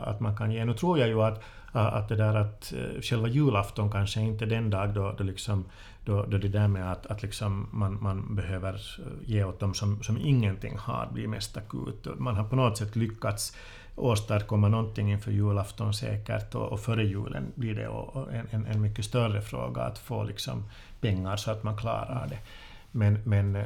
Att 0.03 0.19
man 0.19 0.37
kan 0.37 0.51
ge. 0.51 0.65
Nu 0.65 0.73
tror 0.73 0.99
jag 0.99 1.07
ju 1.07 1.21
att, 1.21 1.43
att 1.71 2.09
det 2.09 2.15
där 2.15 2.35
att 2.35 2.73
eh, 2.73 3.01
själva 3.01 3.27
julafton 3.27 3.91
kanske 3.91 4.21
inte 4.21 4.45
är 4.45 4.49
den 4.49 4.69
dag 4.69 4.93
då, 4.93 5.15
då, 5.17 5.23
liksom, 5.23 5.65
då, 6.05 6.25
då 6.25 6.37
det 6.37 6.47
där 6.47 6.67
med 6.67 6.91
att, 6.91 7.05
att 7.05 7.21
liksom 7.21 7.69
man, 7.71 7.97
man 8.01 8.35
behöver 8.35 8.73
eh, 8.73 9.29
ge 9.29 9.43
åt 9.43 9.59
dem 9.59 9.73
som, 9.73 10.03
som 10.03 10.17
ingenting 10.17 10.77
har 10.77 11.09
blir 11.13 11.27
mest 11.27 11.57
akut. 11.57 12.07
Man 12.17 12.35
har 12.35 12.43
på 12.43 12.55
något 12.55 12.77
sätt 12.77 12.95
lyckats 12.95 13.55
åstadkomma 13.95 14.67
någonting 14.67 15.11
inför 15.11 15.31
julafton 15.31 15.93
säkert 15.93 16.55
och, 16.55 16.71
och 16.71 16.79
före 16.79 17.03
julen 17.03 17.51
blir 17.55 17.75
det 17.75 17.85
en, 18.37 18.47
en, 18.51 18.65
en 18.65 18.81
mycket 18.81 19.05
större 19.05 19.41
fråga 19.41 19.81
att 19.81 19.97
få 19.97 20.23
liksom 20.23 20.63
pengar 21.01 21.37
så 21.37 21.51
att 21.51 21.63
man 21.63 21.77
klarar 21.77 22.27
det. 22.29 22.39
Men, 22.91 23.21
men 23.25 23.55
eh, 23.55 23.65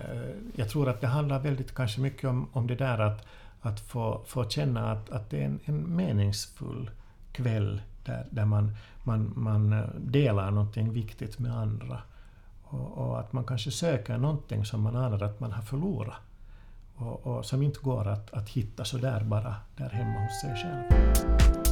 jag 0.55 0.69
tror 0.69 0.89
att 0.89 1.01
det 1.01 1.07
handlar 1.07 1.39
väldigt 1.39 1.75
kanske 1.75 2.01
mycket 2.01 2.29
om, 2.29 2.49
om 2.53 2.67
det 2.67 2.75
där 2.75 2.99
att, 2.99 3.25
att 3.61 3.79
få, 3.79 4.21
få 4.27 4.49
känna 4.49 4.91
att, 4.91 5.09
att 5.09 5.29
det 5.29 5.41
är 5.41 5.45
en, 5.45 5.59
en 5.65 5.95
meningsfull 5.95 6.89
kväll 7.31 7.81
där, 8.05 8.27
där 8.29 8.45
man, 8.45 8.75
man, 9.03 9.33
man 9.35 9.89
delar 9.97 10.51
någonting 10.51 10.93
viktigt 10.93 11.39
med 11.39 11.57
andra. 11.57 12.01
Och, 12.63 12.97
och 12.97 13.19
att 13.19 13.33
man 13.33 13.43
kanske 13.43 13.71
söker 13.71 14.17
någonting 14.17 14.65
som 14.65 14.81
man 14.81 14.95
anar 14.95 15.23
att 15.23 15.39
man 15.39 15.51
har 15.51 15.61
förlorat. 15.61 16.15
Och, 16.95 17.27
och 17.27 17.45
som 17.45 17.61
inte 17.61 17.79
går 17.79 18.07
att, 18.07 18.33
att 18.33 18.49
hitta 18.49 18.85
sådär 18.85 19.23
bara 19.23 19.55
där 19.77 19.89
hemma 19.89 20.19
hos 20.19 20.41
sig 20.41 20.55
själv. 20.55 21.62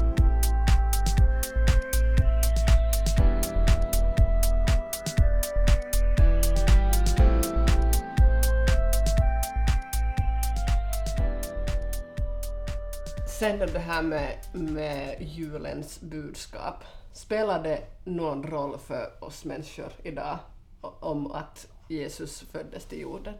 Sen 13.41 13.59
då 13.59 13.65
det 13.65 13.79
här 13.79 14.01
med, 14.01 14.37
med 14.53 15.15
julens 15.21 16.01
budskap. 16.01 16.83
Spelar 17.13 17.63
det 17.63 17.81
någon 18.03 18.43
roll 18.43 18.77
för 18.79 19.23
oss 19.23 19.45
människor 19.45 19.91
idag 20.03 20.39
om 20.81 21.31
att 21.31 21.67
Jesus 21.87 22.41
föddes 22.41 22.85
till 22.85 22.99
jorden? 22.99 23.33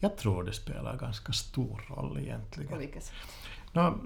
Jag 0.00 0.16
tror 0.16 0.44
det 0.44 0.52
spelar 0.52 0.96
ganska 0.96 1.32
stor 1.32 1.82
roll 1.88 2.18
egentligen. 2.18 2.70
På 2.70 2.76
vilket 2.76 3.04
sätt? 3.04 3.14
Nå, 3.72 3.98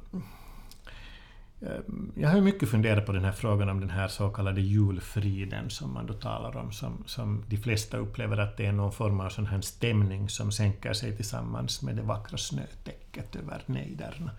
eh, 1.60 1.80
jag 2.16 2.28
har 2.28 2.36
ju 2.36 2.42
mycket 2.42 2.70
funderat 2.70 3.06
på 3.06 3.12
den 3.12 3.24
här 3.24 3.32
frågan 3.32 3.68
om 3.68 3.80
den 3.80 3.90
här 3.90 4.08
så 4.08 4.30
kallade 4.30 4.60
julfriden 4.60 5.70
som 5.70 5.94
man 5.94 6.06
då 6.06 6.14
talar 6.14 6.56
om, 6.56 6.72
som, 6.72 7.04
som 7.06 7.44
de 7.48 7.56
flesta 7.56 7.96
upplever 7.96 8.36
att 8.36 8.56
det 8.56 8.66
är 8.66 8.72
någon 8.72 8.92
form 8.92 9.20
av 9.20 9.28
sån 9.28 9.46
här 9.46 9.60
stämning 9.60 10.28
som 10.28 10.52
sänker 10.52 10.92
sig 10.92 11.16
tillsammans 11.16 11.82
med 11.82 11.96
det 11.96 12.02
vackra 12.02 12.38
snötäcket 12.38 13.36
över 13.36 13.62
nejderna. 13.66 14.30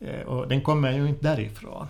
Eh, 0.00 0.20
och 0.20 0.48
den 0.48 0.60
kommer 0.60 0.92
ju 0.92 1.08
inte 1.08 1.22
därifrån. 1.22 1.86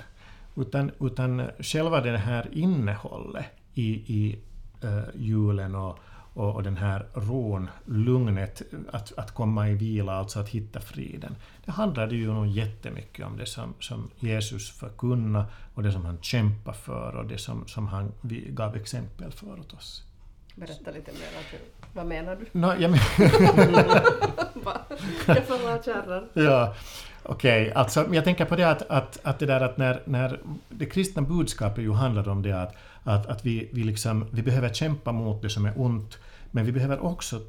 Utan, 0.57 0.91
utan 1.01 1.51
själva 1.61 2.01
det 2.01 2.19
här 2.19 2.49
innehållet 2.53 3.47
i, 3.75 3.89
i 3.91 4.39
uh, 4.85 5.03
julen 5.15 5.75
och, 5.75 5.99
och, 6.35 6.55
och 6.55 6.63
den 6.63 6.77
här 6.77 7.07
ron, 7.15 7.69
lugnet, 7.85 8.63
att, 8.91 9.19
att 9.19 9.35
komma 9.35 9.69
i 9.69 9.75
vila, 9.75 10.13
alltså 10.13 10.41
att 10.41 10.49
hitta 10.49 10.81
friden. 10.81 11.37
Det 11.65 11.71
handlade 11.71 12.17
ju 12.17 12.33
nog 12.33 12.47
jättemycket 12.47 13.27
om 13.27 13.37
det 13.37 13.47
som, 13.47 13.75
som 13.81 14.11
Jesus 14.19 14.71
förkunna 14.71 15.47
och 15.75 15.83
det 15.83 15.93
som 15.93 16.05
han 16.05 16.19
kämpade 16.23 16.77
för 16.77 17.17
och 17.17 17.27
det 17.27 17.39
som, 17.39 17.67
som 17.67 17.87
han 17.87 18.13
gav 18.49 18.77
exempel 18.77 19.33
för 19.33 19.61
åt 19.61 19.73
oss. 19.73 20.10
Berätta 20.55 20.91
lite 20.91 21.13
mer. 21.13 21.29
Vad 21.93 22.07
menar 22.07 22.37
du? 22.37 22.47
Nå, 22.53 22.75
jag, 22.79 22.91
men? 22.91 23.01
Jag 25.27 25.47
får 25.47 25.65
vara 25.65 25.83
kärran. 25.83 26.29
Ja, 26.33 26.75
okej. 27.23 27.73
Alltså, 27.73 28.15
jag 28.15 28.25
tänker 28.25 28.45
på 28.45 28.57
det 28.57 28.71
att, 28.71 28.83
att, 28.91 29.19
att 29.23 29.39
det 29.39 29.47
där 29.47 29.61
att 29.61 29.77
när, 29.77 30.03
när 30.05 30.41
det 30.69 30.87
kristna 30.87 31.23
budskapet 31.23 31.85
ju 31.85 31.93
handlar 31.93 32.29
om 32.29 32.43
det 32.43 32.63
att, 32.63 32.75
att, 33.05 33.27
att 33.27 33.47
vi, 33.47 33.69
vi, 33.73 33.85
liksom, 33.85 34.27
vi 34.31 34.43
behöver 34.43 34.69
kämpa 34.69 35.13
mot 35.13 35.43
det 35.43 35.51
som 35.51 35.67
är 35.67 35.73
ont, 35.77 36.19
men 36.51 36.67
vi 36.67 36.73
behöver 36.73 37.05
också 37.05 37.41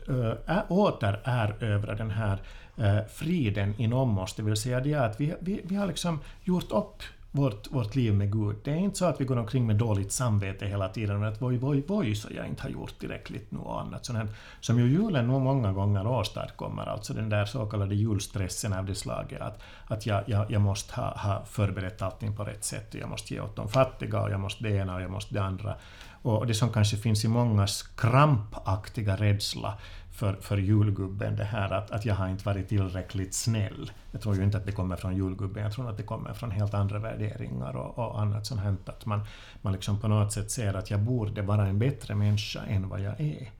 äh, 0.48 0.58
återerövra 0.70 1.96
den 1.96 2.12
här 2.12 2.42
äh, 2.78 2.98
friden 3.14 3.74
inom 3.78 4.18
oss, 4.18 4.34
det 4.34 4.44
vill 4.44 4.56
säga 4.56 4.80
det 4.80 4.94
att 4.94 5.20
vi, 5.20 5.34
vi, 5.40 5.62
vi 5.64 5.76
har 5.76 5.88
liksom 5.88 6.20
gjort 6.44 6.72
upp 6.72 7.04
vårt, 7.32 7.72
vårt 7.72 7.96
liv 7.96 8.14
med 8.14 8.32
Gud. 8.32 8.56
Det 8.64 8.72
är 8.72 8.76
inte 8.76 8.98
så 8.98 9.06
att 9.06 9.22
vi 9.22 9.26
går 9.26 9.38
omkring 9.38 9.68
med 9.68 9.76
dåligt 9.76 10.12
samvete 10.12 10.66
hela 10.66 10.90
tiden 10.90 11.24
och 11.24 11.28
att 11.28 11.42
voj, 11.42 11.58
voj, 11.58 11.84
voj, 11.88 12.16
så 12.16 12.28
jag 12.36 12.48
inte 12.48 12.64
har 12.64 12.70
gjort 12.70 13.00
tillräckligt 13.00 13.52
nu 13.52 13.60
och 13.60 13.82
annat. 13.82 14.06
Sånt 14.06 14.18
här, 14.18 14.28
som 14.60 14.80
ju 14.80 14.88
julen 14.88 15.28
nog 15.28 15.42
många 15.42 15.72
gånger 15.72 16.08
åstadkommer, 16.08 16.86
alltså 16.86 17.14
den 17.14 17.30
där 17.30 17.46
så 17.46 17.66
kallade 17.66 17.96
julstressen 17.96 18.74
av 18.74 18.86
det 18.86 18.96
slaget 18.96 19.42
att, 19.42 19.62
att 19.88 20.06
jag, 20.06 20.24
jag, 20.26 20.52
jag 20.52 20.62
måste 20.62 20.96
ha, 20.96 21.18
ha 21.18 21.46
förberett 21.46 22.02
allting 22.02 22.36
på 22.36 22.44
rätt 22.44 22.64
sätt 22.64 22.94
och 22.94 23.00
jag 23.00 23.10
måste 23.10 23.34
ge 23.34 23.40
åt 23.40 23.56
de 23.56 23.70
fattiga 23.70 24.22
och 24.22 24.32
jag 24.32 24.40
måste 24.40 24.64
det 24.64 24.70
ena 24.70 24.96
och 24.96 25.02
jag 25.02 25.12
måste 25.12 25.34
det 25.34 25.44
andra. 25.44 25.76
Och 26.24 26.48
det 26.48 26.54
som 26.54 26.70
kanske 26.70 26.98
finns 26.98 27.26
i 27.26 27.28
mångas 27.28 27.84
krampaktiga 27.84 29.16
rädsla 29.16 29.78
för, 30.12 30.34
för 30.34 30.58
julgubben 30.58 31.36
det 31.36 31.44
här 31.44 31.74
att, 31.74 31.92
att 31.92 32.06
jag 32.06 32.16
har 32.16 32.28
inte 32.28 32.46
varit 32.46 32.70
tillräckligt 32.70 33.34
snäll. 33.34 33.92
Jag 34.12 34.22
tror 34.22 34.36
ju 34.36 34.44
inte 34.44 34.58
att 34.58 34.66
det 34.66 34.72
kommer 34.72 34.96
från 34.96 35.16
julgubben, 35.16 35.64
jag 35.64 35.74
tror 35.74 35.90
att 35.90 35.98
det 35.98 36.04
kommer 36.04 36.34
från 36.34 36.52
helt 36.52 36.74
andra 36.74 37.00
värderingar 37.00 37.76
och, 37.76 38.00
och 38.00 38.22
annat 38.22 38.46
sånt 38.46 38.62
hänt. 38.62 38.90
Att 38.90 39.06
man, 39.06 39.26
man 39.62 39.74
liksom 39.74 40.00
på 40.00 40.08
något 40.08 40.34
sätt 40.34 40.52
ser 40.52 40.74
att 40.74 40.92
jag 40.92 41.00
borde 41.00 41.42
vara 41.42 41.68
en 41.68 41.80
bättre 41.80 42.16
människa 42.16 42.60
än 42.68 42.90
vad 42.90 43.02
jag 43.02 43.22
är. 43.22 43.52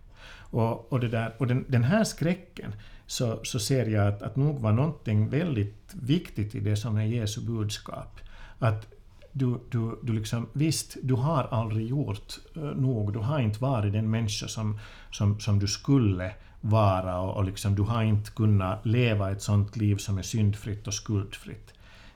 Och, 0.52 0.94
och, 0.94 1.00
det 1.00 1.08
där, 1.08 1.36
och 1.38 1.48
den, 1.48 1.66
den 1.68 1.84
här 1.84 2.04
skräcken 2.04 2.74
så, 3.06 3.40
så 3.44 3.60
ser 3.60 3.86
jag 3.86 4.08
att, 4.08 4.22
att 4.22 4.36
nog 4.36 4.60
var 4.60 4.72
någonting 4.72 5.30
väldigt 5.30 5.94
viktigt 5.94 6.56
i 6.56 6.60
det 6.60 6.76
som 6.76 6.98
är 6.98 7.06
Jesu 7.06 7.42
budskap. 7.42 8.20
Att 8.60 8.88
du, 9.32 9.60
du, 9.70 10.00
du 10.04 10.14
liksom, 10.14 10.48
visst, 10.54 10.98
du 11.04 11.14
har 11.14 11.44
aldrig 11.52 11.88
gjort 11.88 12.40
eh, 12.56 12.62
nog, 12.62 13.14
du 13.14 13.20
har 13.20 13.40
inte 13.40 13.62
varit 13.62 13.94
den 13.94 14.12
människa 14.12 14.48
som, 14.48 14.80
som, 15.12 15.40
som 15.40 15.60
du 15.60 15.68
skulle 15.68 16.34
vara 16.62 17.20
och, 17.20 17.38
och 17.38 17.44
liksom, 17.44 17.76
du 17.76 17.82
har 17.82 18.04
inte 18.04 18.32
kunnat 18.32 18.86
leva 18.86 19.32
ett 19.32 19.42
sånt 19.42 19.76
liv 19.76 19.96
som 19.96 20.18
är 20.18 20.22
syndfritt 20.22 20.88
och 20.88 20.94
skuldfritt. 20.94 21.74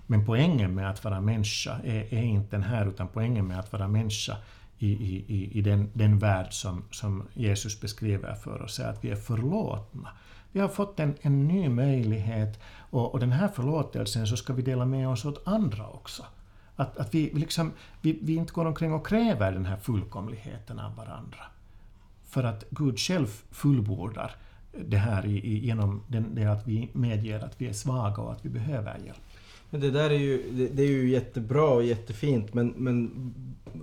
Men 0.08 0.26
poängen 0.26 0.76
med 0.76 0.90
att 0.90 1.04
vara 1.04 1.22
människa 1.22 1.80
är, 1.84 2.14
är 2.14 2.24
inte 2.24 2.56
den 2.56 2.64
här, 2.64 2.86
utan 2.86 3.08
poängen 3.08 3.48
med 3.48 3.60
att 3.60 3.72
vara 3.72 3.88
människa 3.88 4.38
i, 4.78 4.92
i, 4.92 5.50
i 5.54 5.62
den, 5.62 5.90
den 5.94 6.20
värld 6.20 6.48
som, 6.50 6.84
som 6.92 7.24
Jesus 7.34 7.82
beskriver 7.82 8.36
för 8.36 8.62
oss 8.62 8.80
är 8.80 8.88
att 8.88 9.04
vi 9.04 9.10
är 9.10 9.16
förlåtna. 9.16 10.10
Vi 10.52 10.60
har 10.60 10.68
fått 10.68 11.00
en, 11.00 11.16
en 11.22 11.48
ny 11.48 11.70
möjlighet 11.70 12.60
och, 12.90 13.14
och 13.14 13.20
den 13.20 13.32
här 13.32 13.48
förlåtelsen 13.48 14.28
så 14.28 14.38
ska 14.38 14.54
vi 14.54 14.62
dela 14.62 14.86
med 14.86 15.10
oss 15.10 15.26
åt 15.26 15.48
andra 15.48 15.88
också. 15.88 16.26
Att, 16.76 16.98
att 16.98 17.14
vi, 17.14 17.30
liksom, 17.34 17.72
vi, 18.02 18.20
vi 18.22 18.36
inte 18.36 18.54
går 18.54 18.66
omkring 18.66 18.94
och 18.94 19.08
kräver 19.08 19.52
den 19.52 19.66
här 19.66 19.78
fullkomligheten 19.78 20.80
av 20.80 20.96
varandra. 20.96 21.40
För 22.30 22.44
att 22.44 22.64
Gud 22.70 23.00
själv 23.00 23.28
fullbordar 23.52 24.36
det 24.72 24.98
här 24.98 25.26
i, 25.26 25.38
i, 25.38 25.66
genom 25.66 26.02
den, 26.08 26.36
det 26.36 26.46
att 26.46 26.68
vi 26.68 26.90
medger 26.94 27.40
att 27.40 27.62
vi 27.62 27.68
är 27.68 27.74
svaga 27.74 28.22
och 28.22 28.32
att 28.32 28.46
vi 28.46 28.50
behöver 28.50 28.98
hjälp. 29.06 29.18
Men 29.70 29.82
det 29.82 29.92
där 29.92 30.10
är 30.10 30.20
ju, 30.20 30.52
det, 30.52 30.68
det, 30.68 30.84
är 30.84 30.88
ju 30.88 31.10
jättebra 31.10 31.70
och 31.70 31.84
jättefint 31.84 32.54
men, 32.54 32.74
men 32.78 33.12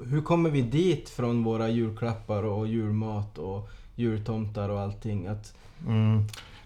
hur 0.07 0.22
kommer 0.22 0.50
vi 0.50 0.62
dit 0.62 1.09
från 1.09 1.44
våra 1.44 1.68
julklappar 1.68 2.42
och 2.42 2.66
julmat 2.66 3.38
och 3.38 3.70
jultomtar 3.96 4.68
och 4.68 4.81
allting? 4.81 5.26
Att, 5.26 5.55
mm. 5.87 6.24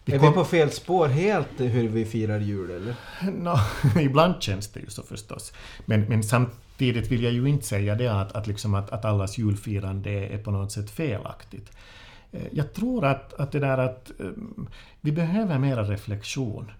Vi 0.09 0.15
är 0.15 0.19
kom... 0.19 0.29
vi 0.29 0.35
på 0.35 0.45
fel 0.45 0.71
spår 0.71 1.09
helt 1.09 1.61
hur 1.61 1.89
vi 1.89 2.05
firar 2.05 2.41
jul 2.41 2.71
eller? 2.71 2.95
No, 3.31 3.57
ibland 4.01 4.43
känns 4.43 4.69
det 4.69 4.81
ju 4.81 4.91
så 4.91 5.03
förstås. 5.03 5.53
Men, 5.85 6.01
men 6.01 6.23
samtidigt 6.23 7.11
vill 7.11 7.23
jag 7.23 7.33
ju 7.33 7.49
inte 7.49 7.67
säga 7.67 7.95
det 7.95 8.09
att, 8.09 8.33
att, 8.33 8.47
liksom 8.47 8.75
att, 8.75 8.91
att 8.91 9.05
allas 9.05 9.39
julfirande 9.39 10.11
är 10.11 10.39
på 10.39 10.51
något 10.51 10.73
sätt 10.73 10.91
felaktigt. 10.91 11.73
Eh, 12.33 12.41
jag 12.53 12.73
tror 12.73 13.05
att, 13.05 13.35
att 13.35 13.53
det 13.53 13.59
där 13.59 13.79
att 13.79 14.11
um, 14.19 14.69
vi 15.01 15.13
behöver 15.13 15.59
mera 15.59 15.83
reflektion 15.83 16.71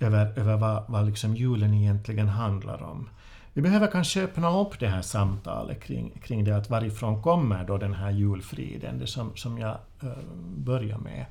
över, 0.00 0.38
över 0.38 0.56
vad, 0.56 0.84
vad 0.88 1.06
liksom 1.06 1.36
julen 1.36 1.74
egentligen 1.74 2.28
handlar 2.28 2.82
om. 2.82 3.08
Vi 3.52 3.62
behöver 3.62 3.86
kanske 3.86 4.22
öppna 4.22 4.60
upp 4.60 4.80
det 4.80 4.88
här 4.88 5.02
samtalet 5.02 5.82
kring, 5.82 6.20
kring 6.22 6.44
det 6.44 6.56
att 6.56 6.70
varifrån 6.70 7.22
kommer 7.22 7.64
då 7.64 7.78
den 7.78 7.94
här 7.94 8.10
julfriden, 8.10 8.98
det 8.98 9.06
som, 9.06 9.36
som 9.36 9.58
jag 9.58 9.76
uh, 10.04 10.10
börjar 10.56 10.98
med. 10.98 11.26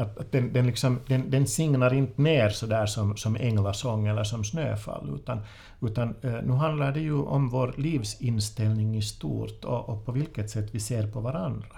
Att, 0.00 0.18
att 0.18 0.32
den, 0.32 0.52
den, 0.52 0.66
liksom, 0.66 1.00
den, 1.06 1.30
den 1.30 1.46
signar 1.46 1.94
inte 1.94 2.22
ner 2.22 2.48
så 2.48 2.66
där 2.66 2.86
som, 2.86 3.16
som 3.16 3.36
änglasång 3.36 4.06
eller 4.06 4.24
som 4.24 4.44
snöfall, 4.44 5.10
utan, 5.14 5.40
utan 5.80 6.14
eh, 6.22 6.42
nu 6.42 6.52
handlar 6.52 6.92
det 6.92 7.00
ju 7.00 7.14
om 7.14 7.48
vår 7.48 7.74
livsinställning 7.76 8.96
i 8.96 9.02
stort 9.02 9.64
och, 9.64 9.88
och 9.88 10.06
på 10.06 10.12
vilket 10.12 10.50
sätt 10.50 10.68
vi 10.72 10.80
ser 10.80 11.06
på 11.06 11.20
varandra. 11.20 11.76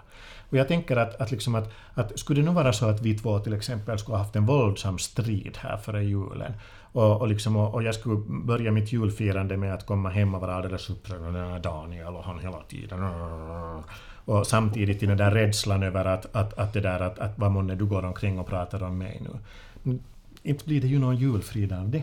Och 0.50 0.58
jag 0.58 0.68
tänker 0.68 0.96
att, 0.96 1.20
att, 1.20 1.30
liksom 1.30 1.54
att, 1.54 1.72
att 1.94 2.18
skulle 2.18 2.40
det 2.40 2.46
nu 2.46 2.52
vara 2.54 2.72
så 2.72 2.86
att 2.86 3.00
vi 3.00 3.18
två 3.18 3.38
till 3.38 3.52
exempel 3.52 3.98
skulle 3.98 4.16
ha 4.16 4.24
haft 4.24 4.36
en 4.36 4.46
våldsam 4.46 4.98
strid 4.98 5.58
här 5.60 5.76
före 5.76 6.04
julen 6.04 6.52
och, 6.92 7.20
och, 7.20 7.28
liksom, 7.28 7.56
och, 7.56 7.74
och 7.74 7.82
jag 7.82 7.94
skulle 7.94 8.16
börja 8.26 8.70
mitt 8.70 8.92
julfirande 8.92 9.56
med 9.56 9.74
att 9.74 9.86
komma 9.86 10.10
hem 10.10 10.34
och 10.34 10.40
vara 10.40 10.54
alldeles 10.54 10.90
upprörd, 10.90 11.62
Daniel 11.62 12.16
och 12.16 12.24
han 12.24 12.38
hela 12.38 12.62
tiden 12.68 13.00
och 14.24 14.46
samtidigt 14.46 15.02
i 15.02 15.06
den 15.06 15.16
där 15.16 15.30
rädslan 15.30 15.82
över 15.82 16.04
att, 16.04 16.36
att, 16.36 16.58
att 16.58 16.72
det 16.72 16.80
där 16.80 17.00
att, 17.00 17.18
att 17.18 17.38
vad 17.38 17.50
månne 17.50 17.74
du 17.74 17.86
går 17.86 18.04
omkring 18.04 18.38
och 18.38 18.46
pratar 18.46 18.82
om 18.82 18.98
mig 18.98 19.22
nu. 19.84 19.98
Inte 20.42 20.64
blir 20.64 20.80
det 20.80 20.86
ju 20.86 20.98
någon 20.98 21.16
julfrid 21.16 21.72
av 21.72 21.88
det. 21.90 22.02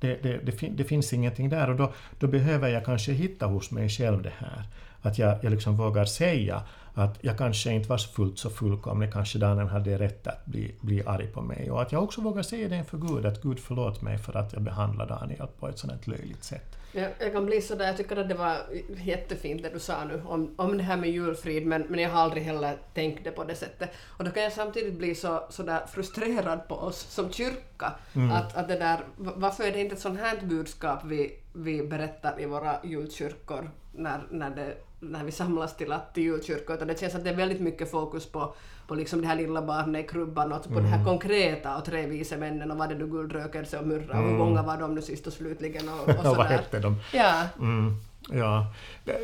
Det, 0.00 0.22
det, 0.22 0.38
det, 0.38 0.68
det, 0.68 0.84
finns 0.84 1.12
ingenting 1.12 1.48
där 1.48 1.70
och 1.70 1.76
då, 1.76 1.92
då 2.18 2.26
behöver 2.26 2.68
jag 2.68 2.84
kanske 2.84 3.12
hitta 3.12 3.46
hos 3.46 3.70
mig 3.70 3.88
själv 3.88 4.22
det 4.22 4.32
här. 4.38 4.64
Att 5.02 5.18
jag, 5.18 5.38
jag 5.42 5.50
liksom 5.50 5.76
vågar 5.76 6.04
säga 6.04 6.62
att 6.94 7.18
jag 7.20 7.38
kanske 7.38 7.72
inte 7.72 7.88
var 7.88 7.98
fullt 7.98 8.38
så 8.38 8.50
fullkomlig, 8.50 9.12
kanske 9.12 9.38
Daniel 9.38 9.68
hade 9.68 9.98
rätt 9.98 10.26
att 10.26 10.46
bli, 10.46 10.74
bli 10.80 11.02
arg 11.06 11.26
på 11.26 11.40
mig. 11.40 11.70
Och 11.70 11.82
att 11.82 11.92
jag 11.92 12.02
också 12.02 12.20
vågar 12.20 12.42
säga 12.42 12.68
det 12.68 12.76
inför 12.76 12.98
Gud, 12.98 13.26
att 13.26 13.42
Gud 13.42 13.58
förlåt 13.58 14.02
mig 14.02 14.18
för 14.18 14.36
att 14.36 14.52
jag 14.52 14.62
behandlade 14.62 15.14
Daniel 15.14 15.46
på 15.58 15.68
ett 15.68 15.78
sådant 15.78 16.06
löjligt 16.06 16.44
sätt. 16.44 16.76
Jag, 16.92 17.10
jag 17.18 17.32
kan 17.32 17.46
bli 17.46 17.60
sådär, 17.60 17.86
jag 17.86 17.96
tycker 17.96 18.16
att 18.16 18.28
det 18.28 18.34
var 18.34 18.56
jättefint 18.96 19.62
det 19.62 19.70
du 19.70 19.78
sa 19.78 20.04
nu 20.04 20.22
om, 20.26 20.54
om 20.56 20.78
det 20.78 20.82
här 20.82 20.96
med 20.96 21.10
julfrid, 21.10 21.66
men, 21.66 21.82
men 21.88 22.00
jag 22.00 22.10
har 22.10 22.20
aldrig 22.20 22.42
heller 22.42 22.76
tänkt 22.94 23.24
det 23.24 23.30
på 23.30 23.44
det 23.44 23.54
sättet. 23.54 23.90
Och 24.06 24.24
då 24.24 24.30
kan 24.30 24.42
jag 24.42 24.52
samtidigt 24.52 24.94
bli 24.94 25.14
så 25.14 25.44
sådär 25.50 25.80
frustrerad 25.88 26.68
på 26.68 26.74
oss 26.74 27.00
som 27.00 27.32
kyrka, 27.32 27.92
mm. 28.14 28.30
att, 28.30 28.56
att 28.56 28.68
det 28.68 28.78
där, 28.78 29.00
varför 29.16 29.64
är 29.64 29.72
det 29.72 29.80
inte 29.80 29.94
ett 29.94 30.00
sånt 30.00 30.20
här 30.20 30.38
budskap 30.42 31.04
vi, 31.04 31.38
vi 31.52 31.82
berättar 31.82 32.40
i 32.40 32.46
våra 32.46 32.76
julkyrkor 32.84 33.70
när, 33.92 34.20
när 34.30 34.50
det 34.50 34.76
när 35.00 35.24
vi 35.24 35.32
samlas 35.32 35.76
till, 35.76 35.92
att, 35.92 36.14
till 36.14 36.22
julkyrkor, 36.22 36.76
utan 36.76 36.88
det 36.88 37.00
känns 37.00 37.14
att 37.14 37.24
det 37.24 37.30
är 37.30 37.36
väldigt 37.36 37.60
mycket 37.60 37.90
fokus 37.90 38.26
på, 38.26 38.54
på 38.86 38.94
liksom 38.94 39.20
det 39.20 39.26
här 39.26 39.36
lilla 39.36 39.62
barnet 39.62 40.04
i 40.04 40.08
krubban 40.08 40.52
och 40.52 40.64
på 40.64 40.70
mm. 40.70 40.82
det 40.82 40.88
här 40.88 40.96
mm. 40.96 41.06
konkreta 41.06 41.76
och 41.76 41.84
tre 41.84 42.06
vise 42.06 42.36
männen 42.36 42.70
och 42.70 42.78
vad 42.78 42.88
det 42.88 42.94
nu 42.94 43.06
guldrökelse 43.06 43.78
och 43.78 43.86
myrra 43.86 44.12
mm. 44.12 44.18
och 44.18 44.22
hur 44.22 44.34
mm. 44.34 44.38
många 44.38 44.62
var 44.62 44.76
de 44.76 44.94
nu 44.94 45.02
sist 45.02 45.26
och 45.26 45.32
slutligen 45.32 45.88
och, 45.88 46.08
och 46.08 46.14
sådär. 46.14 46.34
vad 46.34 46.46
hette 46.46 46.78
de? 46.78 46.96
Ja. 47.12 47.42
Mm. 47.58 47.96
ja. 48.30 48.66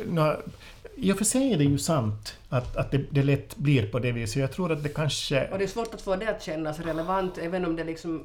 Nå, 0.07 0.35
I 0.95 1.11
och 1.13 1.17
för 1.17 1.25
sig 1.25 1.53
är 1.53 1.57
det 1.57 1.63
ju 1.63 1.77
sant 1.77 2.37
att, 2.49 2.77
att 2.77 2.91
det, 2.91 3.05
det 3.09 3.23
lätt 3.23 3.55
blir 3.55 3.91
på 3.91 3.99
det 3.99 4.11
viset. 4.11 4.41
Jag 4.41 4.51
tror 4.51 4.71
att 4.71 4.83
det 4.83 4.89
kanske... 4.89 5.47
Och 5.51 5.57
det 5.57 5.63
är 5.63 5.67
svårt 5.67 5.93
att 5.93 6.01
få 6.01 6.15
det 6.15 6.27
att 6.27 6.43
kännas 6.43 6.79
relevant, 6.79 7.37
även 7.37 7.65
om 7.65 7.75
det 7.75 7.81
är 7.81 7.85
liksom 7.85 8.23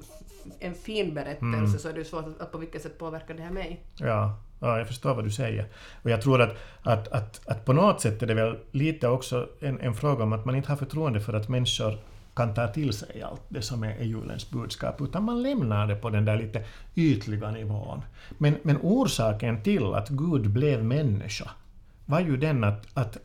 en 0.59 0.75
fin 0.75 1.15
berättelse 1.15 1.59
mm. 1.59 1.79
så 1.79 1.88
är 1.88 1.93
det 1.93 2.05
svårt 2.05 2.27
att, 2.27 2.41
att 2.41 2.53
på 2.53 2.59
vilket 2.59 2.83
sätt 2.83 2.99
påverkar 2.99 3.35
det 3.35 3.43
här 3.43 3.51
mig. 3.51 3.81
Ja, 3.97 4.38
Ja, 4.62 4.79
jag 4.79 4.87
förstår 4.87 5.14
vad 5.14 5.25
du 5.25 5.31
säger. 5.31 5.66
Och 6.03 6.11
jag 6.11 6.22
tror 6.22 6.40
att, 6.42 6.57
att, 6.83 7.09
att, 7.09 7.40
att 7.48 7.64
på 7.64 7.72
något 7.72 8.01
sätt 8.01 8.22
är 8.22 8.27
det 8.27 8.35
väl 8.35 8.59
lite 8.70 9.09
också 9.09 9.48
en, 9.61 9.81
en 9.81 9.94
fråga 9.94 10.25
om 10.25 10.33
att 10.33 10.44
man 10.44 10.57
inte 10.57 10.68
har 10.68 10.77
förtroende 10.77 11.20
för 11.20 11.33
att 11.33 11.48
människor 11.48 11.98
kan 12.35 12.55
ta 12.55 12.68
till 12.68 12.92
sig 12.92 13.22
allt 13.22 13.42
det 13.48 13.62
som 13.62 13.83
är, 13.83 13.96
är 13.96 14.05
julens 14.05 14.51
budskap, 14.51 15.01
utan 15.01 15.25
man 15.25 15.42
lämnar 15.42 15.87
det 15.87 15.96
på 15.96 16.11
den 16.11 16.25
där 16.25 16.37
lite 16.38 16.64
ytliga 16.94 17.51
nivån. 17.51 18.03
Men, 18.38 18.57
men 18.62 18.79
orsaken 18.83 19.62
till 19.62 19.94
att 19.94 20.09
Gud 20.09 20.51
blev 20.51 20.85
människa 20.85 21.51
var 22.07 22.20
ju 22.20 22.37
den 22.37 22.64
att, 22.64 22.87
att 22.94 23.18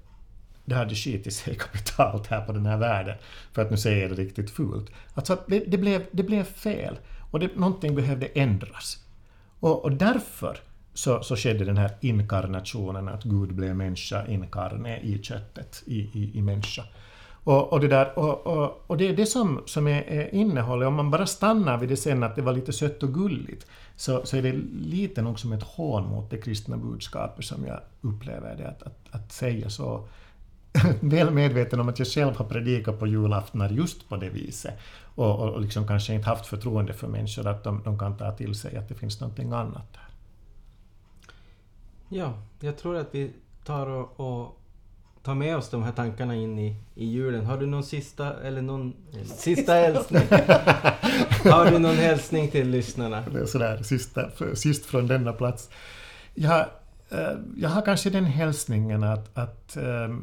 det 0.65 0.75
hade 0.75 0.95
skitit 0.95 1.33
sig 1.33 1.55
kapitalt 1.59 2.27
här 2.27 2.45
på 2.45 2.51
den 2.53 2.65
här 2.65 2.77
världen, 2.77 3.17
för 3.51 3.61
att 3.61 3.71
nu 3.71 3.77
säga 3.77 4.07
det 4.07 4.15
riktigt 4.15 4.51
fult. 4.51 4.91
Alltså, 5.13 5.37
det, 5.47 5.59
det, 5.59 5.77
blev, 5.77 6.05
det 6.11 6.23
blev 6.23 6.43
fel, 6.43 6.99
och 7.31 7.39
det, 7.39 7.55
någonting 7.55 7.95
behövde 7.95 8.25
ändras. 8.25 9.03
Och, 9.59 9.83
och 9.83 9.91
därför 9.91 10.57
så, 10.97 11.23
så 11.23 11.35
skedde 11.35 11.65
den 11.65 11.77
här 11.77 11.91
inkarnationen, 12.01 13.07
att 13.07 13.23
Gud 13.23 13.55
blev 13.55 13.75
människa, 13.75 14.27
inkarne 14.27 14.99
i 14.99 15.23
köttet, 15.23 15.83
i, 15.85 15.99
i, 15.99 16.31
i 16.33 16.41
människa. 16.41 16.83
Och, 17.43 17.73
och, 17.73 17.79
det 17.79 17.87
där, 17.87 18.19
och, 18.19 18.47
och, 18.47 18.83
och, 18.87 18.97
det 18.97 19.07
är 19.07 19.15
det 19.15 19.25
som, 19.25 19.61
som 19.65 19.87
är, 19.87 20.01
är 20.01 20.35
innehållet. 20.35 20.87
Om 20.87 20.93
man 20.93 21.11
bara 21.11 21.25
stannar 21.25 21.77
vid 21.77 21.89
det 21.89 21.97
sen 21.97 22.23
att 22.23 22.35
det 22.35 22.41
var 22.41 22.53
lite 22.53 22.73
sött 22.73 23.03
och 23.03 23.13
gulligt, 23.13 23.65
så, 23.95 24.25
så 24.25 24.37
är 24.37 24.41
det 24.41 24.51
lite 24.81 25.21
nog 25.21 25.39
som 25.39 25.53
ett 25.53 25.63
hån 25.63 26.09
mot 26.09 26.29
det 26.29 26.37
kristna 26.37 26.77
budskapet 26.77 27.45
som 27.45 27.65
jag 27.65 27.79
upplever 28.01 28.55
det, 28.55 28.67
att, 28.67 28.83
att, 28.83 28.99
att 29.11 29.31
säga 29.31 29.69
så. 29.69 30.07
Väl 31.01 31.31
medveten 31.31 31.79
om 31.79 31.89
att 31.89 31.99
jag 31.99 32.07
själv 32.07 32.35
har 32.35 32.45
predikat 32.45 32.99
på 32.99 33.07
julaftnar 33.07 33.69
just 33.69 34.09
på 34.09 34.15
det 34.15 34.29
viset. 34.29 34.73
Och, 35.15 35.39
och 35.39 35.61
liksom 35.61 35.87
kanske 35.87 36.13
inte 36.13 36.29
haft 36.29 36.45
förtroende 36.45 36.93
för 36.93 37.07
människor 37.07 37.47
att 37.47 37.63
de, 37.63 37.81
de 37.83 37.99
kan 37.99 38.17
ta 38.17 38.31
till 38.31 38.55
sig 38.55 38.77
att 38.77 38.89
det 38.89 38.95
finns 38.95 39.21
någonting 39.21 39.51
annat 39.51 39.93
där. 39.93 40.06
Ja, 42.09 42.33
jag 42.59 42.77
tror 42.77 42.97
att 42.97 43.07
vi 43.11 43.31
tar 43.63 43.87
och, 43.87 44.19
och 44.19 44.61
tar 45.23 45.35
med 45.35 45.57
oss 45.57 45.69
de 45.69 45.83
här 45.83 45.91
tankarna 45.91 46.35
in 46.35 46.59
i, 46.59 46.75
i 46.95 47.05
julen. 47.05 47.45
Har 47.45 47.57
du 47.57 47.65
någon 47.65 47.83
sista, 47.83 48.39
eller 48.39 48.61
någon 48.61 48.93
sista 49.25 49.73
hälsning? 49.73 50.21
har 51.51 51.71
du 51.71 51.79
någon 51.79 51.95
hälsning 51.95 52.51
till 52.51 52.69
lyssnarna? 52.69 53.23
Det 53.33 53.39
är 53.39 53.45
sådär, 53.45 53.83
sista, 53.83 54.29
sist 54.55 54.85
från 54.85 55.07
denna 55.07 55.33
plats. 55.33 55.69
Jag, 56.33 56.65
äh, 57.09 57.31
jag 57.57 57.69
har 57.69 57.81
kanske 57.81 58.09
den 58.09 58.25
hälsningen 58.25 59.03
att, 59.03 59.37
att, 59.37 59.77
äh, 59.77 60.15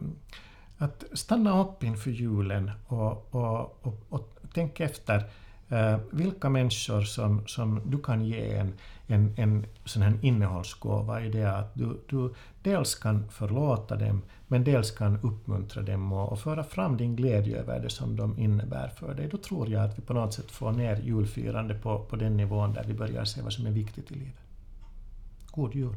att 0.78 1.04
stanna 1.12 1.60
upp 1.60 1.82
inför 1.82 2.10
julen 2.10 2.70
och, 2.86 3.34
och, 3.34 3.86
och, 3.86 4.06
och 4.08 4.34
tänk 4.54 4.80
efter 4.80 5.24
äh, 5.68 5.98
vilka 6.10 6.48
människor 6.48 7.00
som, 7.02 7.46
som 7.46 7.80
du 7.84 7.98
kan 8.02 8.24
ge 8.24 8.54
en, 8.54 8.74
en, 9.06 9.34
en 9.36 9.66
sån 9.84 10.02
här 10.02 10.18
innehållsgåva 10.22 11.24
i 11.24 11.30
det 11.30 11.58
att 11.58 11.74
du, 11.74 12.00
du 12.08 12.34
dels 12.62 12.94
kan 12.94 13.28
förlåta 13.30 13.96
dem 13.96 14.22
men 14.48 14.64
dels 14.64 14.90
kan 14.90 15.18
uppmuntra 15.22 15.82
dem 15.82 16.12
och, 16.12 16.32
och 16.32 16.38
föra 16.38 16.64
fram 16.64 16.96
din 16.96 17.16
glädje 17.16 17.58
över 17.58 17.80
det 17.80 17.90
som 17.90 18.16
de 18.16 18.38
innebär 18.38 18.88
för 18.88 19.14
dig. 19.14 19.28
Då 19.28 19.36
tror 19.36 19.70
jag 19.70 19.84
att 19.84 19.98
vi 19.98 20.02
på 20.02 20.12
något 20.12 20.34
sätt 20.34 20.50
får 20.50 20.72
ner 20.72 20.96
julfirande 20.96 21.74
på, 21.74 22.04
på 22.04 22.16
den 22.16 22.36
nivån 22.36 22.72
där 22.72 22.84
vi 22.84 22.94
börjar 22.94 23.24
se 23.24 23.42
vad 23.42 23.52
som 23.52 23.66
är 23.66 23.70
viktigt 23.70 24.10
i 24.10 24.14
livet. 24.14 24.34
God 25.50 25.74
jul! 25.74 25.96